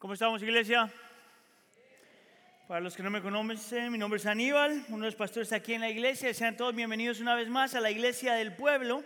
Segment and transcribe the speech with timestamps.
[0.00, 0.90] ¿Cómo estamos, iglesia?
[2.66, 5.74] Para los que no me conocen, mi nombre es Aníbal, uno de los pastores aquí
[5.74, 6.32] en la iglesia.
[6.32, 9.04] Sean todos bienvenidos una vez más a la iglesia del pueblo.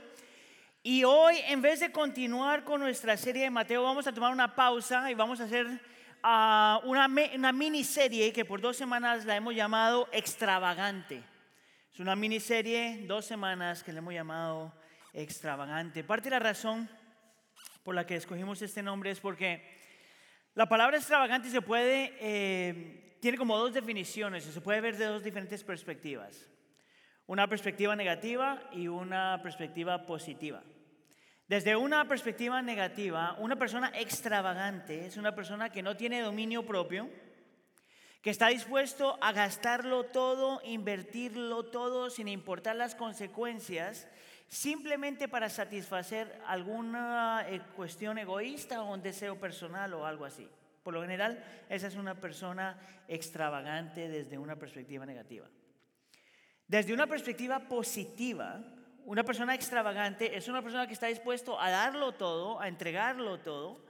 [0.84, 4.54] Y hoy, en vez de continuar con nuestra serie de Mateo, vamos a tomar una
[4.54, 9.52] pausa y vamos a hacer uh, una, una miniserie que por dos semanas la hemos
[9.52, 11.24] llamado Extravagante.
[11.92, 14.72] Es una miniserie, dos semanas, que le hemos llamado
[15.12, 16.04] Extravagante.
[16.04, 16.88] Parte de la razón
[17.82, 19.82] por la que escogimos este nombre es porque
[20.54, 25.24] la palabra extravagante se puede, eh, tiene como dos definiciones, se puede ver de dos
[25.24, 26.48] diferentes perspectivas.
[27.26, 30.62] Una perspectiva negativa y una perspectiva positiva.
[31.48, 37.10] Desde una perspectiva negativa, una persona extravagante es una persona que no tiene dominio propio,
[38.22, 44.06] que está dispuesto a gastarlo todo, invertirlo todo sin importar las consecuencias
[44.54, 50.48] simplemente para satisfacer alguna eh, cuestión egoísta o un deseo personal o algo así.
[50.84, 55.48] Por lo general, esa es una persona extravagante desde una perspectiva negativa.
[56.68, 58.62] Desde una perspectiva positiva,
[59.06, 63.84] una persona extravagante es una persona que está dispuesto a darlo todo, a entregarlo todo,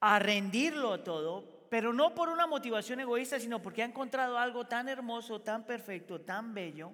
[0.00, 4.88] a rendirlo todo, pero no por una motivación egoísta, sino porque ha encontrado algo tan
[4.88, 6.92] hermoso, tan perfecto, tan bello,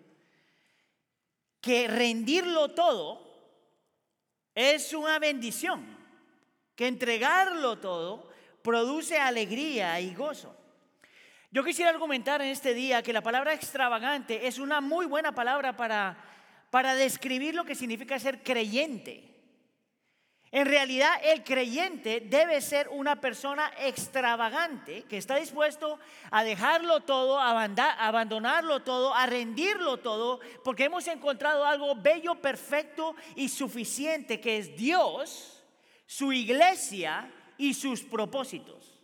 [1.61, 3.27] que rendirlo todo
[4.55, 5.87] es una bendición,
[6.75, 8.29] que entregarlo todo
[8.63, 10.55] produce alegría y gozo.
[11.51, 15.77] Yo quisiera argumentar en este día que la palabra extravagante es una muy buena palabra
[15.77, 16.19] para,
[16.71, 19.38] para describir lo que significa ser creyente.
[20.51, 25.99] En realidad el creyente debe ser una persona extravagante que está dispuesto
[26.31, 27.51] a dejarlo todo, a
[27.99, 34.75] abandonarlo todo, a rendirlo todo, porque hemos encontrado algo bello, perfecto y suficiente que es
[34.75, 35.63] Dios,
[36.07, 38.99] su iglesia y sus propósitos.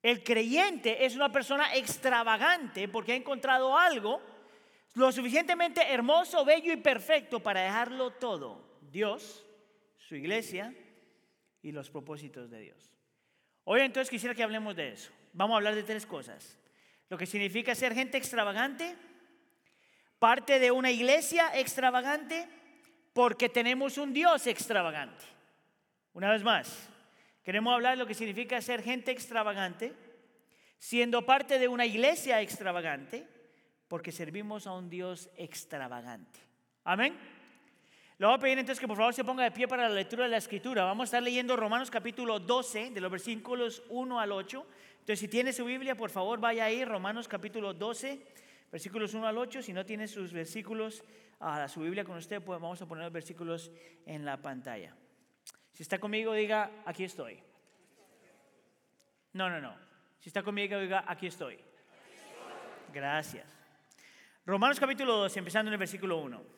[0.00, 4.20] El creyente es una persona extravagante porque ha encontrado algo
[4.94, 8.78] lo suficientemente hermoso, bello y perfecto para dejarlo todo.
[8.82, 9.44] Dios
[10.08, 10.74] su iglesia
[11.60, 12.90] y los propósitos de Dios.
[13.64, 15.12] Hoy entonces quisiera que hablemos de eso.
[15.34, 16.58] Vamos a hablar de tres cosas.
[17.10, 18.96] Lo que significa ser gente extravagante,
[20.18, 22.48] parte de una iglesia extravagante,
[23.12, 25.24] porque tenemos un Dios extravagante.
[26.14, 26.88] Una vez más,
[27.44, 29.92] queremos hablar de lo que significa ser gente extravagante,
[30.78, 33.26] siendo parte de una iglesia extravagante,
[33.88, 36.40] porque servimos a un Dios extravagante.
[36.84, 37.37] Amén.
[38.18, 40.24] Le voy a pedir entonces que por favor se ponga de pie para la lectura
[40.24, 40.82] de la escritura.
[40.82, 44.66] Vamos a estar leyendo Romanos capítulo 12, de los versículos 1 al 8.
[44.94, 48.20] Entonces, si tiene su Biblia, por favor vaya ahí, Romanos capítulo 12,
[48.72, 49.62] versículos 1 al 8.
[49.62, 51.04] Si no tiene sus versículos,
[51.38, 53.70] a su Biblia con usted, pues vamos a poner los versículos
[54.04, 54.96] en la pantalla.
[55.72, 57.40] Si está conmigo, diga, aquí estoy.
[59.32, 59.76] No, no, no.
[60.18, 61.56] Si está conmigo, diga, aquí estoy.
[62.92, 63.46] Gracias.
[64.44, 66.57] Romanos capítulo 12, empezando en el versículo 1.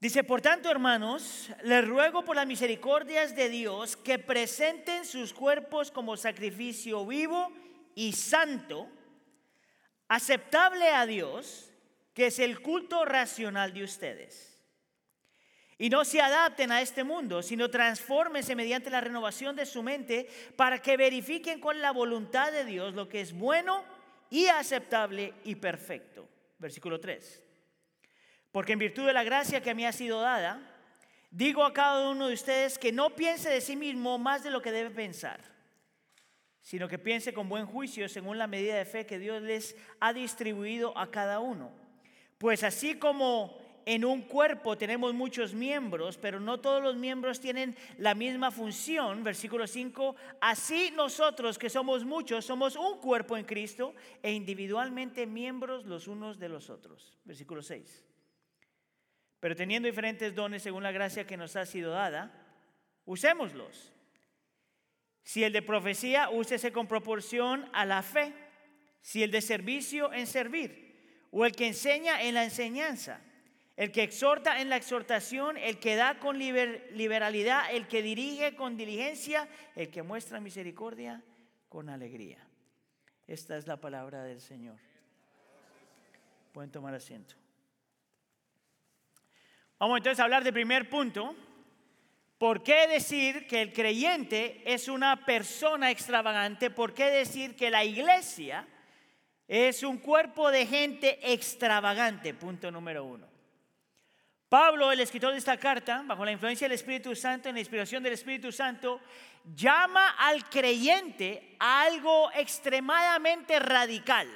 [0.00, 5.90] Dice, por tanto, hermanos, les ruego por las misericordias de Dios que presenten sus cuerpos
[5.90, 7.50] como sacrificio vivo
[7.94, 8.88] y santo,
[10.08, 11.70] aceptable a Dios,
[12.12, 14.54] que es el culto racional de ustedes.
[15.76, 20.28] Y no se adapten a este mundo, sino transfórmense mediante la renovación de su mente
[20.56, 23.84] para que verifiquen con la voluntad de Dios lo que es bueno
[24.30, 26.28] y aceptable y perfecto.
[26.58, 27.43] Versículo 3.
[28.54, 30.60] Porque en virtud de la gracia que mí ha sido dada,
[31.32, 34.62] digo a cada uno de ustedes que no piense de sí mismo más de lo
[34.62, 35.40] que debe pensar,
[36.60, 40.12] sino que piense con buen juicio según la medida de fe que Dios les ha
[40.12, 41.72] distribuido a cada uno.
[42.38, 47.76] Pues así como en un cuerpo tenemos muchos miembros, pero no todos los miembros tienen
[47.98, 53.96] la misma función, versículo 5, así nosotros que somos muchos, somos un cuerpo en Cristo
[54.22, 57.18] e individualmente miembros los unos de los otros.
[57.24, 58.13] Versículo 6.
[59.44, 62.32] Pero teniendo diferentes dones según la gracia que nos ha sido dada,
[63.04, 63.92] usémoslos.
[65.22, 68.32] Si el de profecía, úsese con proporción a la fe.
[69.02, 71.28] Si el de servicio, en servir.
[71.30, 73.20] O el que enseña en la enseñanza.
[73.76, 75.58] El que exhorta en la exhortación.
[75.58, 77.64] El que da con liberalidad.
[77.70, 79.46] El que dirige con diligencia.
[79.76, 81.22] El que muestra misericordia
[81.68, 82.38] con alegría.
[83.26, 84.78] Esta es la palabra del Señor.
[86.54, 87.43] Pueden tomar asiento.
[89.78, 91.34] Vamos entonces a hablar del primer punto.
[92.38, 96.70] ¿Por qué decir que el creyente es una persona extravagante?
[96.70, 98.66] ¿Por qué decir que la iglesia
[99.48, 102.34] es un cuerpo de gente extravagante?
[102.34, 103.26] Punto número uno.
[104.48, 108.02] Pablo, el escritor de esta carta, bajo la influencia del Espíritu Santo, en la inspiración
[108.02, 109.00] del Espíritu Santo,
[109.54, 114.28] llama al creyente a algo extremadamente radical.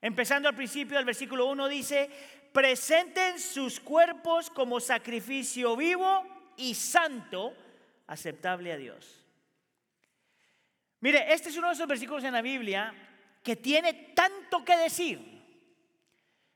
[0.00, 2.08] Empezando al principio del versículo 1 dice,
[2.52, 6.24] presenten sus cuerpos como sacrificio vivo
[6.56, 7.54] y santo,
[8.06, 9.24] aceptable a Dios.
[11.00, 12.92] Mire, este es uno de esos versículos en la Biblia
[13.42, 15.38] que tiene tanto que decir.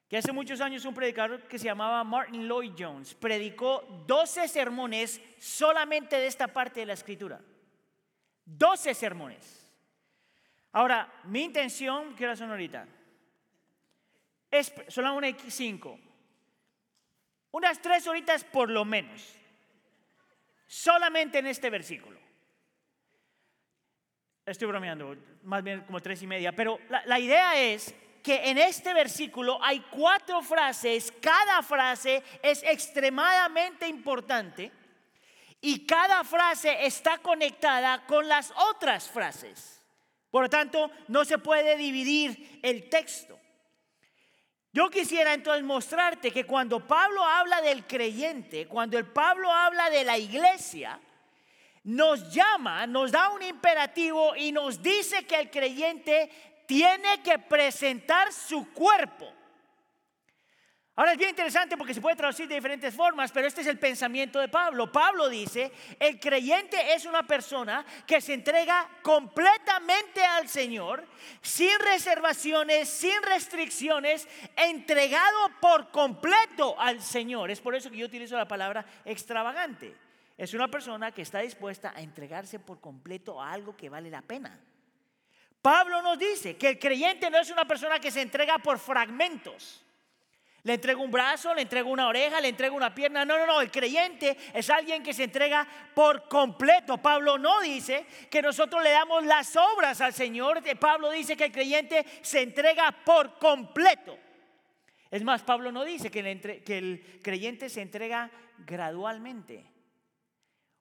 [0.09, 5.21] Que hace muchos años un predicador que se llamaba Martin Lloyd Jones predicó 12 sermones
[5.39, 7.41] solamente de esta parte de la escritura.
[8.45, 9.73] 12 sermones.
[10.73, 12.87] Ahora, mi intención, ¿qué hora son ahorita?
[14.53, 15.99] Es, son las 1 y 5.
[17.53, 19.35] Unas tres horitas por lo menos.
[20.67, 22.21] Solamente en este versículo.
[24.45, 26.53] Estoy bromeando, más bien como tres y media.
[26.53, 31.13] Pero la, la idea es que en este versículo hay cuatro frases.
[31.21, 34.71] Cada frase es extremadamente importante.
[35.61, 39.81] Y cada frase está conectada con las otras frases.
[40.31, 43.32] Por lo tanto, no se puede dividir el texto.
[44.73, 50.05] Yo quisiera entonces mostrarte que cuando Pablo habla del creyente, cuando el Pablo habla de
[50.05, 50.99] la iglesia,
[51.85, 56.31] nos llama, nos da un imperativo y nos dice que el creyente
[56.67, 59.42] tiene que presentar su cuerpo
[60.95, 63.79] Ahora es bien interesante porque se puede traducir de diferentes formas, pero este es el
[63.79, 64.93] pensamiento de Pablo.
[64.93, 71.07] Pablo dice, el creyente es una persona que se entrega completamente al Señor,
[71.41, 77.51] sin reservaciones, sin restricciones, entregado por completo al Señor.
[77.51, 79.97] Es por eso que yo utilizo la palabra extravagante.
[80.37, 84.21] Es una persona que está dispuesta a entregarse por completo a algo que vale la
[84.21, 84.61] pena.
[85.63, 89.83] Pablo nos dice que el creyente no es una persona que se entrega por fragmentos.
[90.65, 93.25] Le entrego un brazo, le entrego una oreja, le entrego una pierna.
[93.25, 93.61] No, no, no.
[93.61, 96.99] El creyente es alguien que se entrega por completo.
[96.99, 100.63] Pablo no dice que nosotros le damos las obras al Señor.
[100.79, 104.17] Pablo dice que el creyente se entrega por completo.
[105.11, 109.67] Es más, Pablo no dice que el, que el creyente se entrega gradualmente.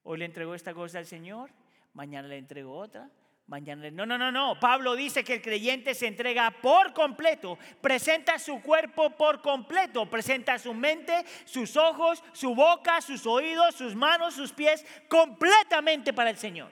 [0.03, 1.51] Hoy le entregó esta cosa al Señor,
[1.93, 3.09] mañana le entrego otra,
[3.51, 4.57] No, no, no, no.
[4.59, 10.57] Pablo dice que el creyente se entrega por completo, presenta su cuerpo por completo, presenta
[10.57, 16.37] su mente, sus ojos, su boca, sus oídos, sus manos, sus pies, completamente para el
[16.37, 16.71] Señor.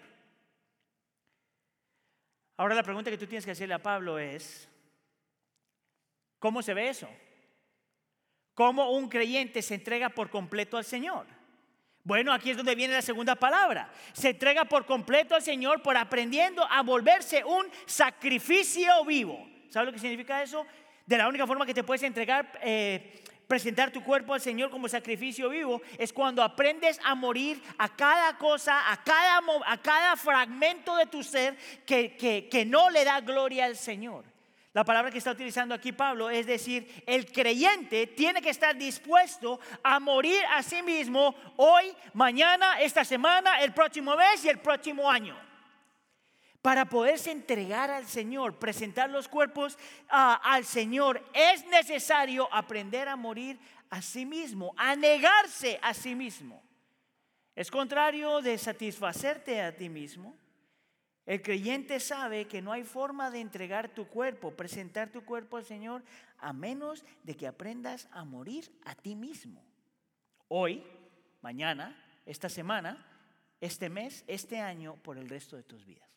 [2.56, 4.70] Ahora la pregunta que tú tienes que hacerle a Pablo es,
[6.40, 7.10] ¿cómo se ve eso?
[8.54, 11.39] ¿Cómo un creyente se entrega por completo al Señor?
[12.04, 13.90] Bueno, aquí es donde viene la segunda palabra.
[14.14, 19.48] Se entrega por completo al Señor por aprendiendo a volverse un sacrificio vivo.
[19.70, 20.66] ¿Sabes lo que significa eso?
[21.06, 24.88] De la única forma que te puedes entregar, eh, presentar tu cuerpo al Señor como
[24.88, 30.96] sacrificio vivo, es cuando aprendes a morir a cada cosa, a cada, a cada fragmento
[30.96, 32.16] de tu ser que,
[32.50, 34.29] que no le da gloria al Señor.
[34.74, 39.60] La palabra que está utilizando aquí Pablo es decir, el creyente tiene que estar dispuesto
[39.84, 45.10] a morir a sí mismo hoy, mañana, esta semana, el próximo mes y el próximo
[45.10, 45.36] año.
[46.62, 49.78] Para poderse entregar al Señor, presentar los cuerpos
[50.08, 53.58] al Señor, es necesario aprender a morir
[53.90, 56.62] a sí mismo, a negarse a sí mismo.
[57.56, 60.38] Es contrario de satisfacerte a ti mismo
[61.30, 65.64] el creyente sabe que no hay forma de entregar tu cuerpo, presentar tu cuerpo al
[65.64, 66.02] Señor,
[66.40, 69.64] a menos de que aprendas a morir a ti mismo.
[70.48, 70.84] Hoy,
[71.44, 71.96] mañana,
[72.26, 73.06] esta semana,
[73.62, 76.10] este mes, este año, por el resto de tus vidas.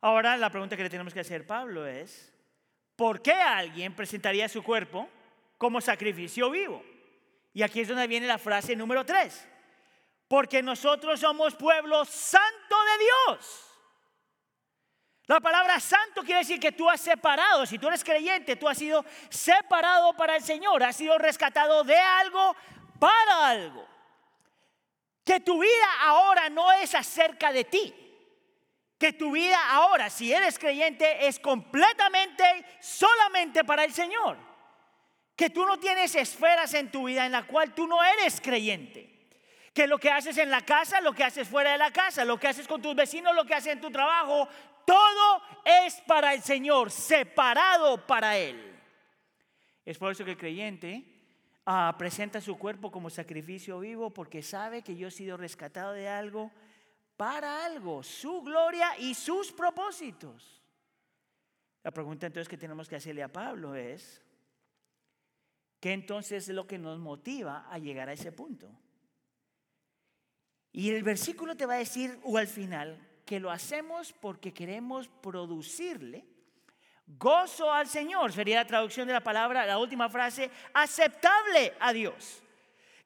[0.00, 2.34] Ahora la pregunta que le tenemos que hacer Pablo es,
[2.96, 5.08] ¿por qué alguien presentaría su cuerpo
[5.56, 6.82] como sacrificio vivo?
[7.54, 9.50] Y aquí es donde viene la frase número 3.
[10.28, 13.62] Porque nosotros somos pueblo santo de Dios.
[15.26, 18.78] La palabra santo quiere decir que tú has separado, si tú eres creyente, tú has
[18.78, 22.54] sido separado para el Señor, has sido rescatado de algo
[23.00, 23.86] para algo.
[25.24, 27.94] Que tu vida ahora no es acerca de ti.
[28.98, 32.44] Que tu vida ahora, si eres creyente, es completamente,
[32.80, 34.38] solamente para el Señor.
[35.34, 39.15] Que tú no tienes esferas en tu vida en la cual tú no eres creyente
[39.76, 42.40] que lo que haces en la casa, lo que haces fuera de la casa, lo
[42.40, 44.48] que haces con tus vecinos, lo que haces en tu trabajo,
[44.86, 45.42] todo
[45.84, 48.74] es para el Señor, separado para Él.
[49.84, 51.04] Es por eso que el creyente
[51.66, 56.08] ah, presenta su cuerpo como sacrificio vivo porque sabe que yo he sido rescatado de
[56.08, 56.50] algo
[57.18, 60.62] para algo, su gloria y sus propósitos.
[61.82, 64.22] La pregunta entonces que tenemos que hacerle a Pablo es,
[65.80, 68.68] ¿Qué entonces es lo que nos motiva a llegar a ese punto?
[70.76, 75.08] Y el versículo te va a decir, o al final, que lo hacemos porque queremos
[75.08, 76.26] producirle
[77.06, 78.30] gozo al Señor.
[78.30, 82.42] Sería la traducción de la palabra, la última frase, aceptable a Dios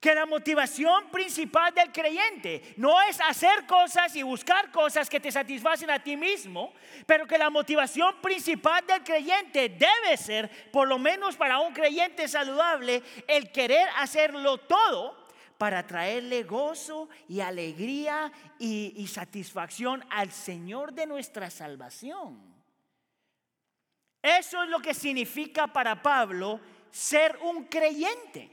[0.01, 5.31] que la motivación principal del creyente no es hacer cosas y buscar cosas que te
[5.31, 6.73] satisfacen a ti mismo,
[7.07, 12.27] pero que la motivación principal del creyente debe ser, por lo menos para un creyente
[12.27, 15.20] saludable, el querer hacerlo todo
[15.61, 22.41] para traerle gozo y alegría y, satisfacción al Señor de nuestra salvación.
[24.23, 28.51] Eso es lo que significa para Pablo ser un creyente.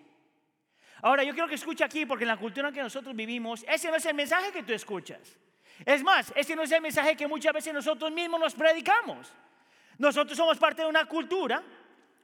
[1.02, 3.96] Ahora, yo quiero que escuche aquí, porque en la cultura que nosotros vivimos, ese no
[3.96, 5.38] es el mensaje que tú escuchas.
[5.86, 9.32] Es más, ese no es el mensaje que muchas veces nosotros mismos nos predicamos.
[9.98, 11.64] Nosotros somos parte de una cultura,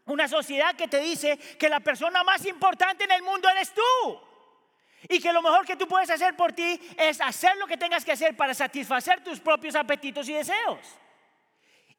[0.08, 4.33] una sociedad que te dice que la persona más importante en el mundo eres tú.
[5.10, 8.06] Y que lo mejor que tú puedes hacer por ti es hacer lo que tengas
[8.06, 10.80] que hacer para satisfacer tus propios apetitos y deseos.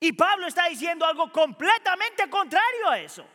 [0.01, 3.27] Y Pablo está diciendo algo completamente contrario a eso.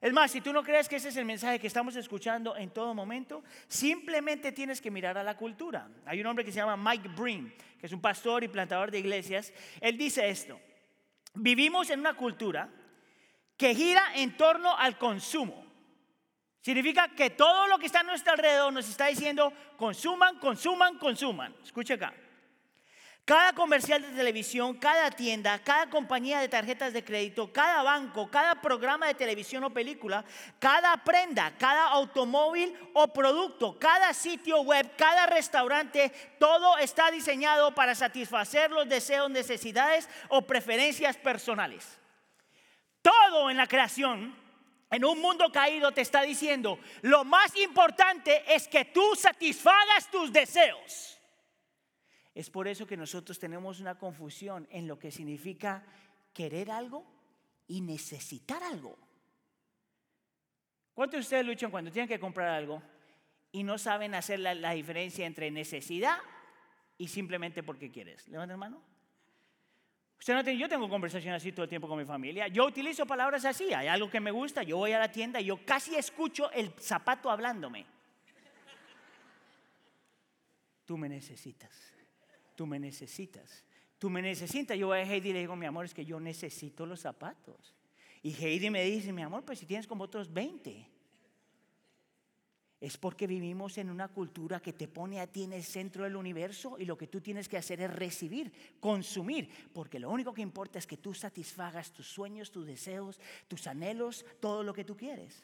[0.00, 2.70] Es más, si tú no crees que ese es el mensaje que estamos escuchando en
[2.70, 5.88] todo momento, simplemente tienes que mirar a la cultura.
[6.04, 8.98] Hay un hombre que se llama Mike Breen, que es un pastor y plantador de
[8.98, 9.52] iglesias.
[9.80, 10.60] Él dice esto,
[11.34, 12.68] vivimos en una cultura
[13.56, 15.65] que gira en torno al consumo.
[16.66, 21.54] Significa que todo lo que está a nuestro alrededor nos está diciendo, consuman, consuman, consuman.
[21.62, 22.12] Escucha acá.
[23.24, 28.60] Cada comercial de televisión, cada tienda, cada compañía de tarjetas de crédito, cada banco, cada
[28.60, 30.24] programa de televisión o película,
[30.58, 37.94] cada prenda, cada automóvil o producto, cada sitio web, cada restaurante, todo está diseñado para
[37.94, 41.96] satisfacer los deseos, necesidades o preferencias personales.
[43.02, 44.45] Todo en la creación
[44.96, 50.32] en un mundo caído te está diciendo, lo más importante es que tú satisfagas tus
[50.32, 51.20] deseos.
[52.34, 55.84] Es por eso que nosotros tenemos una confusión en lo que significa
[56.32, 57.06] querer algo
[57.66, 58.98] y necesitar algo.
[60.94, 62.82] ¿Cuántos de ustedes luchan cuando tienen que comprar algo
[63.52, 66.16] y no saben hacer la, diferencia entre necesidad
[66.96, 68.26] y simplemente porque quieres?
[68.28, 68.82] Levanta mano.
[70.18, 72.48] Usted no yo tengo conversaciones así todo el tiempo con mi familia.
[72.48, 73.72] Yo utilizo palabras así.
[73.72, 74.62] Hay algo que me gusta.
[74.62, 77.86] Yo voy a la tienda y yo casi escucho el zapato hablándome.
[80.84, 81.96] Tú me necesitas
[82.56, 83.62] tú me necesitas.
[83.98, 84.76] Tú me necesitas.
[84.76, 87.74] Yo voy a Heidi y le digo, mi amor, es que yo necesito los zapatos.
[88.22, 90.90] Y Heidi me dice, mi amor, pues si tienes como otros 20.
[92.80, 96.14] Es porque vivimos en una cultura que te pone a ti en el centro del
[96.14, 100.42] universo y lo que tú tienes que hacer es recibir, consumir, porque lo único que
[100.42, 103.18] importa es que tú satisfagas tus sueños, tus deseos,
[103.48, 105.42] tus anhelos, todo lo que tú quieres.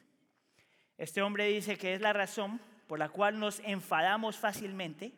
[0.98, 5.14] Este hombre dice que es la razón por la cual nos enfadamos fácilmente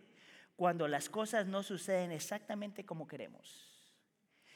[0.54, 3.68] cuando las cosas no suceden exactamente como queremos.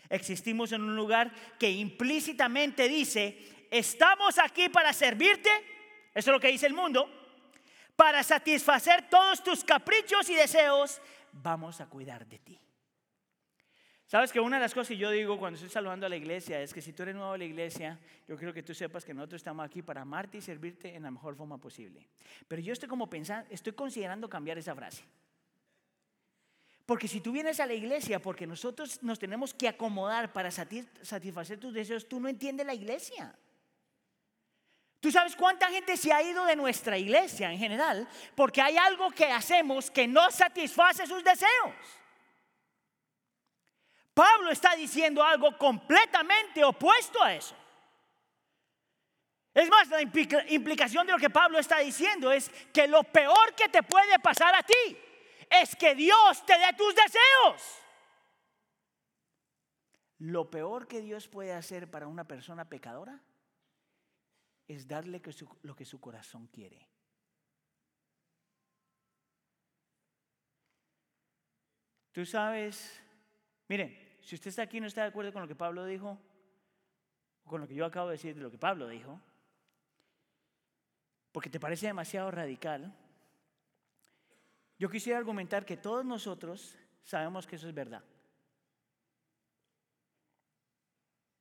[0.09, 5.51] Existimos en un lugar que implícitamente dice, estamos aquí para servirte,
[6.15, 7.18] eso es lo que dice el mundo,
[7.99, 11.01] para satisfacer todos tus caprichos y deseos,
[11.33, 12.61] vamos a cuidar de ti.
[14.07, 16.63] Sabes que una de las cosas que yo digo cuando estoy saludando a la iglesia
[16.63, 19.13] es que si tú eres nuevo a la iglesia, yo quiero que tú sepas que
[19.13, 22.07] nosotros estamos aquí para amarte y servirte en la mejor forma posible.
[22.47, 25.03] Pero yo estoy como pensando, estoy considerando cambiar esa frase.
[26.87, 31.59] Porque si tú vienes a la iglesia porque nosotros nos tenemos que acomodar para satisfacer
[31.59, 33.37] tus deseos, tú no entiendes la iglesia.
[35.01, 39.11] ¿Tú sabes cuánta gente se ha ido de nuestra iglesia en general porque hay algo
[39.11, 41.75] que hacemos que no satisface sus deseos?
[44.13, 47.55] Pablo está diciendo algo completamente opuesto a eso.
[49.55, 53.69] Es más, la implicación de lo que Pablo está diciendo es que lo peor que
[53.69, 54.99] te puede pasar a ti
[55.49, 57.79] es que Dios te dé tus deseos.
[60.19, 63.21] Lo peor que Dios puede hacer para una persona pecadora
[64.69, 65.23] es darle
[65.63, 66.87] lo que su corazón quiere.
[72.13, 73.01] Tú sabes,
[73.69, 76.19] miren, si usted está aquí y no está de acuerdo con lo que Pablo dijo,
[77.45, 79.19] o con lo que yo acabo de decir de lo que Pablo dijo,
[81.33, 82.95] porque te parece demasiado radical,
[84.79, 88.05] yo quisiera argumentar que todos nosotros sabemos que eso es verdad.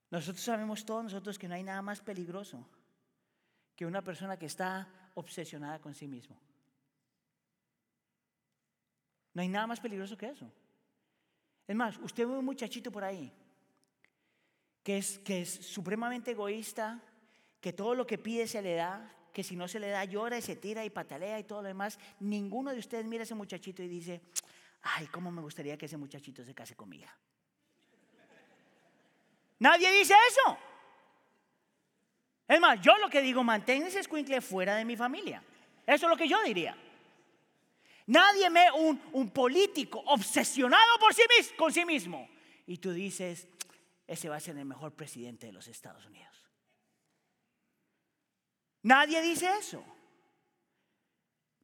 [0.09, 2.65] Nosotros sabemos todos nosotros que no hay nada más peligroso
[3.77, 6.35] que una persona que está obsesionada con sí mismo.
[9.33, 10.51] No hay nada más peligroso que eso.
[11.67, 13.31] Es más, usted ve un muchachito por ahí
[14.87, 17.03] que es, que es supremamente egoísta,
[17.59, 20.37] que todo lo que pide se le da, que si no se le da llora
[20.37, 23.35] y se tira y patalea y todo lo demás, ninguno de ustedes mira a ese
[23.35, 24.21] muchachito y dice,
[24.81, 27.05] ay, cómo me gustaría que ese muchachito se case conmigo.
[29.59, 30.57] Nadie dice eso.
[32.47, 35.43] Es más, yo lo que digo, mantén ese escuincle fuera de mi familia.
[35.85, 36.77] Eso es lo que yo diría.
[38.07, 41.11] Nadie me, un, un político obsesionado por
[41.57, 42.29] con sí mismo.
[42.65, 43.47] Y tú dices,
[44.07, 46.27] ese va a ser el mejor presidente de los Estados Unidos.
[48.83, 49.83] Nadie dice eso.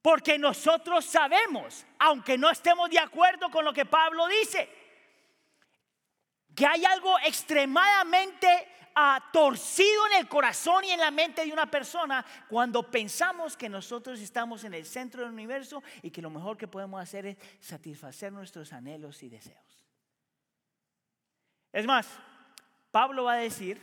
[0.02, 4.70] Porque nosotros sabemos, aunque no estemos de acuerdo con lo que Pablo dice,
[6.54, 11.70] que hay algo extremadamente uh, torcido en el corazón y en la mente de una
[11.70, 16.58] persona cuando pensamos que nosotros estamos en el centro del universo y que lo mejor
[16.58, 19.86] que podemos hacer es satisfacer nuestros anhelos y deseos.
[21.72, 22.08] Es más,
[22.92, 23.82] Pablo va a decir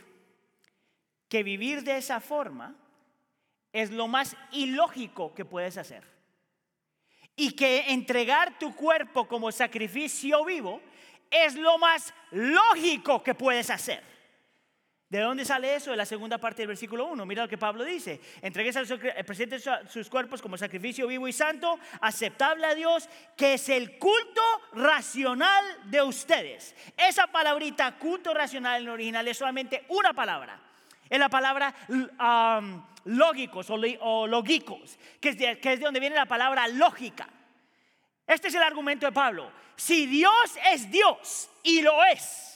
[1.27, 2.75] que vivir de esa forma
[3.73, 6.03] es lo más ilógico que puedes hacer.
[7.35, 10.81] Y que entregar tu cuerpo como sacrificio vivo
[11.29, 14.10] es lo más lógico que puedes hacer.
[15.11, 15.91] ¿De dónde sale eso?
[15.91, 17.25] De la segunda parte del versículo 1.
[17.25, 18.21] Mira lo que Pablo dice.
[18.41, 18.87] Entregues al
[19.89, 24.41] sus cuerpos como sacrificio vivo y santo, aceptable a Dios, que es el culto
[24.71, 26.73] racional de ustedes.
[26.95, 30.57] Esa palabrita culto racional en el original es solamente una palabra.
[31.09, 31.75] Es la palabra
[33.03, 37.27] lógicos o, lógicos, es, de, que es de donde viene la palabra lógica.
[38.25, 39.51] Este es el argumento de Pablo.
[39.75, 42.50] Si Dios es Dios y lo es,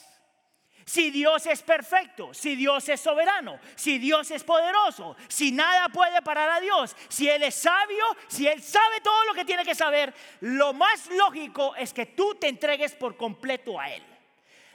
[0.86, 6.22] si Dios es perfecto, si Dios es soberano, si Dios es poderoso, si nada puede
[6.22, 9.74] parar a Dios, si Él es sabio, si Él sabe todo lo que tiene que
[9.74, 14.04] saber, lo más lógico es que tú te entregues por completo a Él.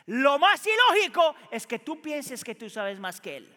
[0.07, 3.57] Lo más ilógico es que tú pienses que tú sabes más que Él.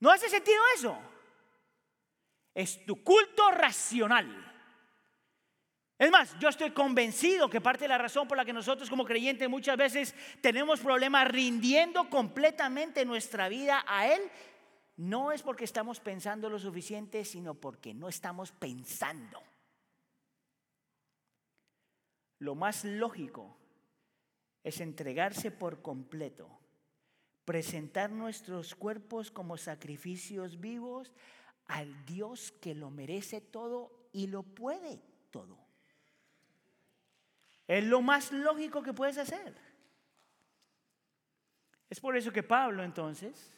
[0.00, 0.98] ¿No hace sentido eso?
[2.54, 4.53] Es tu culto racional.
[6.04, 9.06] Es más, yo estoy convencido que parte de la razón por la que nosotros como
[9.06, 14.20] creyentes muchas veces tenemos problemas rindiendo completamente nuestra vida a Él,
[14.98, 19.42] no es porque estamos pensando lo suficiente, sino porque no estamos pensando.
[22.38, 23.56] Lo más lógico
[24.62, 26.50] es entregarse por completo,
[27.46, 31.14] presentar nuestros cuerpos como sacrificios vivos
[31.64, 35.00] al Dios que lo merece todo y lo puede
[35.30, 35.63] todo.
[37.66, 39.54] Es lo más lógico que puedes hacer.
[41.88, 43.52] Es por eso que Pablo entonces,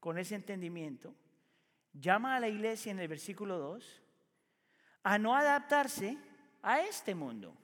[0.00, 1.14] con ese entendimiento,
[1.92, 4.02] llama a la iglesia en el versículo 2
[5.02, 6.16] a no adaptarse
[6.62, 7.54] a este mundo,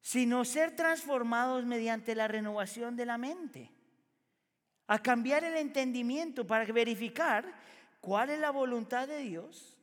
[0.00, 3.72] sino ser transformados mediante la renovación de la mente,
[4.86, 7.52] a cambiar el entendimiento para verificar
[8.00, 9.76] cuál es la voluntad de Dios,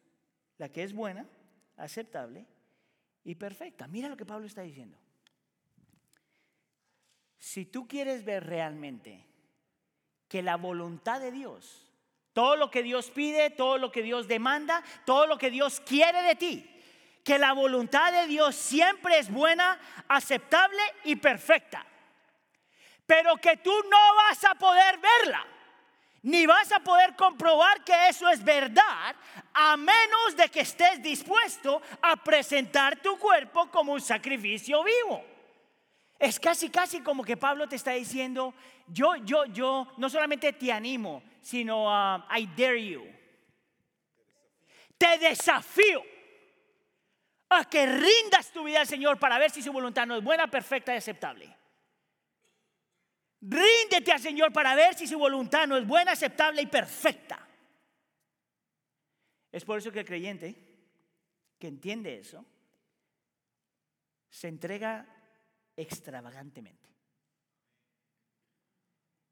[0.58, 1.28] la que es buena,
[1.76, 2.46] aceptable
[3.26, 3.88] y perfecta.
[3.88, 4.98] Mira lo que Pablo está diciendo.
[7.38, 9.26] Si tú quieres ver realmente
[10.30, 11.92] que la voluntad de Dios,
[12.34, 16.22] todo lo que Dios pide, todo lo que Dios demanda, todo lo que Dios quiere
[16.22, 16.72] de ti,
[17.24, 21.86] que la voluntad de Dios siempre es buena, aceptable y perfecta.
[23.06, 25.55] Pero que tú no vas a poder verla
[26.26, 29.16] ni vas a poder comprobar que eso es verdad
[29.54, 35.24] a menos de que estés dispuesto a presentar tu cuerpo como un sacrificio vivo.
[36.18, 38.56] Es casi, casi como que Pablo te está diciendo,
[38.88, 43.06] yo, yo, yo no solamente te animo, sino uh, I dare you.
[44.98, 46.02] Te desafío
[47.50, 50.48] a que rindas tu vida al Señor para ver si su voluntad no es buena,
[50.48, 51.56] perfecta y aceptable.
[53.48, 57.48] Ríndete al Señor para ver si su voluntad no es buena, aceptable y perfecta.
[59.52, 60.56] Es por eso que el creyente
[61.60, 62.44] que entiende eso
[64.30, 65.06] se entrega
[65.78, 66.90] extravagantemente.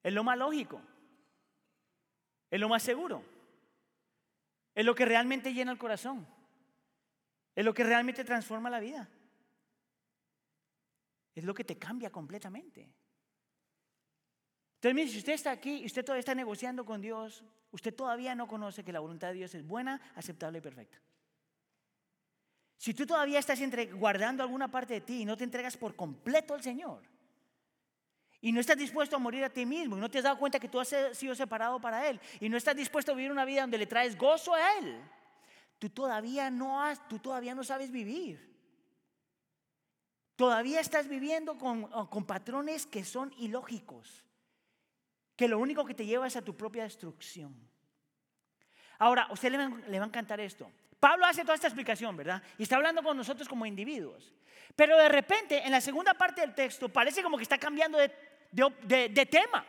[0.03, 0.79] Es lo más lógico.
[2.51, 3.23] Es lo más seguro.
[4.75, 6.27] Es lo que realmente llena el corazón.
[7.55, 9.09] Es lo que realmente transforma la vida.
[11.33, 12.93] Es lo que te cambia completamente.
[14.83, 17.41] Entonces, mire, si usted está aquí y usted todavía está negociando con Dios,
[17.71, 20.99] usted todavía no conoce que la voluntad de Dios es buena, aceptable y perfecta.
[22.75, 23.61] Si tú todavía estás
[23.93, 27.01] guardando alguna parte de ti y no te entregas por completo al Señor,
[28.41, 30.59] y no estás dispuesto a morir a ti mismo, y no te has dado cuenta
[30.59, 33.61] que tú has sido separado para Él, y no estás dispuesto a vivir una vida
[33.61, 35.01] donde le traes gozo a Él,
[35.79, 38.51] tú todavía no, has, tú todavía no sabes vivir.
[40.35, 44.25] Todavía estás viviendo con, con patrones que son ilógicos
[45.35, 47.55] que lo único que te lleva es a tu propia destrucción.
[48.99, 49.57] Ahora, a usted le
[49.99, 50.71] va, a encantar esto.
[50.99, 52.41] Pablo hace toda esta explicación, ¿verdad?
[52.57, 54.33] Y está hablando con nosotros como individuos.
[54.75, 59.27] Pero de repente, en la segunda parte del texto, parece como que está cambiando de,
[59.29, 59.65] tema.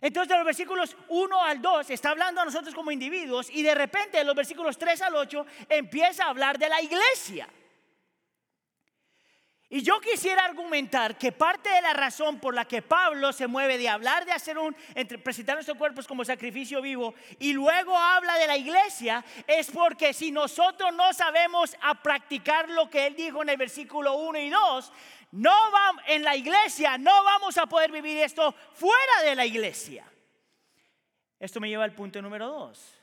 [0.00, 3.74] Entonces, de los versículos 1 al 2 está hablando a nosotros como individuos y de
[3.74, 7.48] repente, de los versículos 3 al 8, empieza a hablar de la iglesia.
[9.70, 13.76] Y yo quisiera argumentar que parte de la razón por la que Pablo se mueve
[13.76, 14.74] de hablar de hacer un,
[15.22, 20.32] presentar nuestros cuerpos como sacrificio vivo y luego habla de la iglesia es porque si
[20.32, 24.92] nosotros no sabemos a practicar lo que él dijo en el versículo 1 y 2,
[25.32, 30.10] no vamos, en la iglesia no vamos a poder vivir esto fuera de la iglesia.
[31.38, 32.97] Esto me lleva al punto número 2.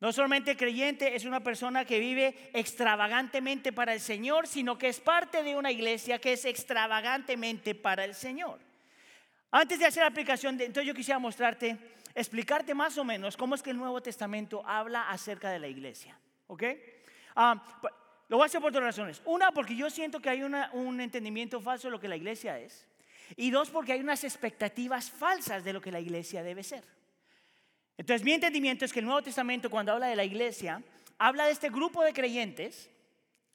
[0.00, 5.00] No solamente creyente es una persona que vive extravagantemente para el Señor, sino que es
[5.00, 8.58] parte de una iglesia que es extravagantemente para el Señor.
[9.50, 11.78] Antes de hacer la aplicación, entonces yo quisiera mostrarte,
[12.14, 16.18] explicarte más o menos cómo es que el Nuevo Testamento habla acerca de la iglesia.
[16.48, 16.64] ¿Ok?
[17.36, 17.80] Ah,
[18.28, 19.22] lo voy a hacer por dos razones.
[19.24, 22.86] Una, porque yo siento que hay un entendimiento falso de lo que la iglesia es.
[23.36, 26.84] Y dos, porque hay unas expectativas falsas de lo que la iglesia debe ser.
[27.96, 30.82] Entonces mi entendimiento es que el Nuevo Testamento cuando habla de la iglesia,
[31.18, 32.90] habla de este grupo de creyentes,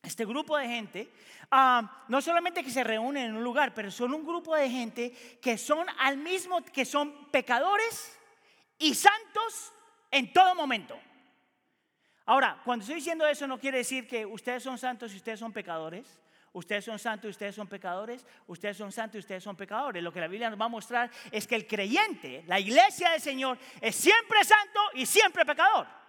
[0.01, 1.09] este grupo de gente,
[1.51, 5.11] ah, no solamente que se reúnen en un lugar, pero son un grupo de gente
[5.41, 8.17] que son al mismo, que son pecadores
[8.77, 9.73] y santos
[10.09, 10.97] en todo momento.
[12.25, 15.51] Ahora, cuando estoy diciendo eso no quiere decir que ustedes son santos y ustedes son
[15.51, 16.19] pecadores.
[16.53, 18.25] Ustedes son santos y ustedes son pecadores.
[18.47, 20.01] Ustedes son santos y ustedes son pecadores.
[20.01, 23.21] Lo que la Biblia nos va a mostrar es que el creyente, la iglesia del
[23.21, 25.99] Señor, es siempre santo y siempre pecador.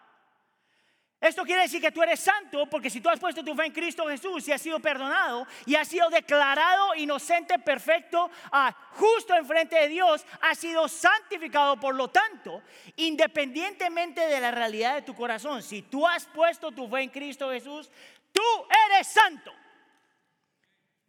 [1.20, 3.72] Esto quiere decir que tú eres santo porque si tú has puesto tu fe en
[3.72, 9.76] Cristo Jesús y has sido perdonado y has sido declarado inocente, perfecto, ah, justo enfrente
[9.76, 11.78] de Dios, has sido santificado.
[11.78, 12.62] Por lo tanto,
[12.96, 17.50] independientemente de la realidad de tu corazón, si tú has puesto tu fe en Cristo
[17.50, 17.90] Jesús,
[18.32, 18.42] tú
[18.88, 19.52] eres santo.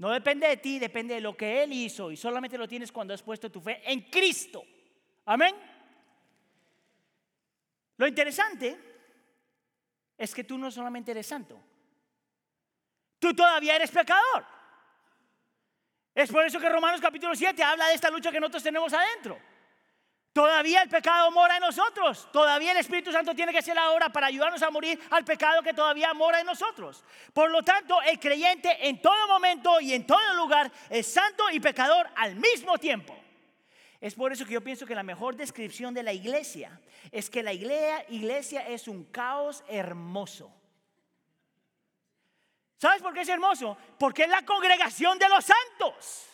[0.02, 3.14] No depende de ti, depende de lo que Él hizo y solamente lo tienes cuando
[3.14, 4.64] has puesto tu fe en Cristo.
[5.26, 5.54] Amén.
[7.98, 8.80] Lo interesante
[10.18, 11.62] es que tú no solamente eres santo,
[13.20, 14.44] tú todavía eres pecador.
[16.16, 19.40] Es por eso que Romanos capítulo 7 habla de esta lucha que nosotros tenemos adentro.
[20.34, 22.30] Todavía el pecado mora en nosotros.
[22.32, 25.62] Todavía el Espíritu Santo tiene que ser la obra para ayudarnos a morir al pecado
[25.62, 27.04] que todavía mora en nosotros.
[27.34, 31.60] Por lo tanto, el creyente en todo momento y en todo lugar es santo y
[31.60, 33.18] pecador al mismo tiempo.
[34.00, 36.80] Es por eso que yo pienso que la mejor descripción de la iglesia
[37.12, 40.52] es que la iglesia es un caos hermoso.
[42.78, 43.78] ¿Sabes por qué es hermoso?
[44.00, 46.31] Porque es la congregación de los santos.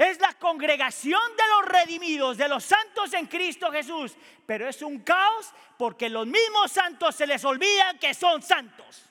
[0.00, 4.16] Es la congregación de los redimidos, de los santos en Cristo Jesús.
[4.46, 9.04] Pero es un caos porque los mismos santos se les olvida que son santos.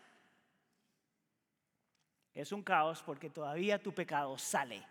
[2.34, 4.84] Es un caos porque todavía tu pecado sale.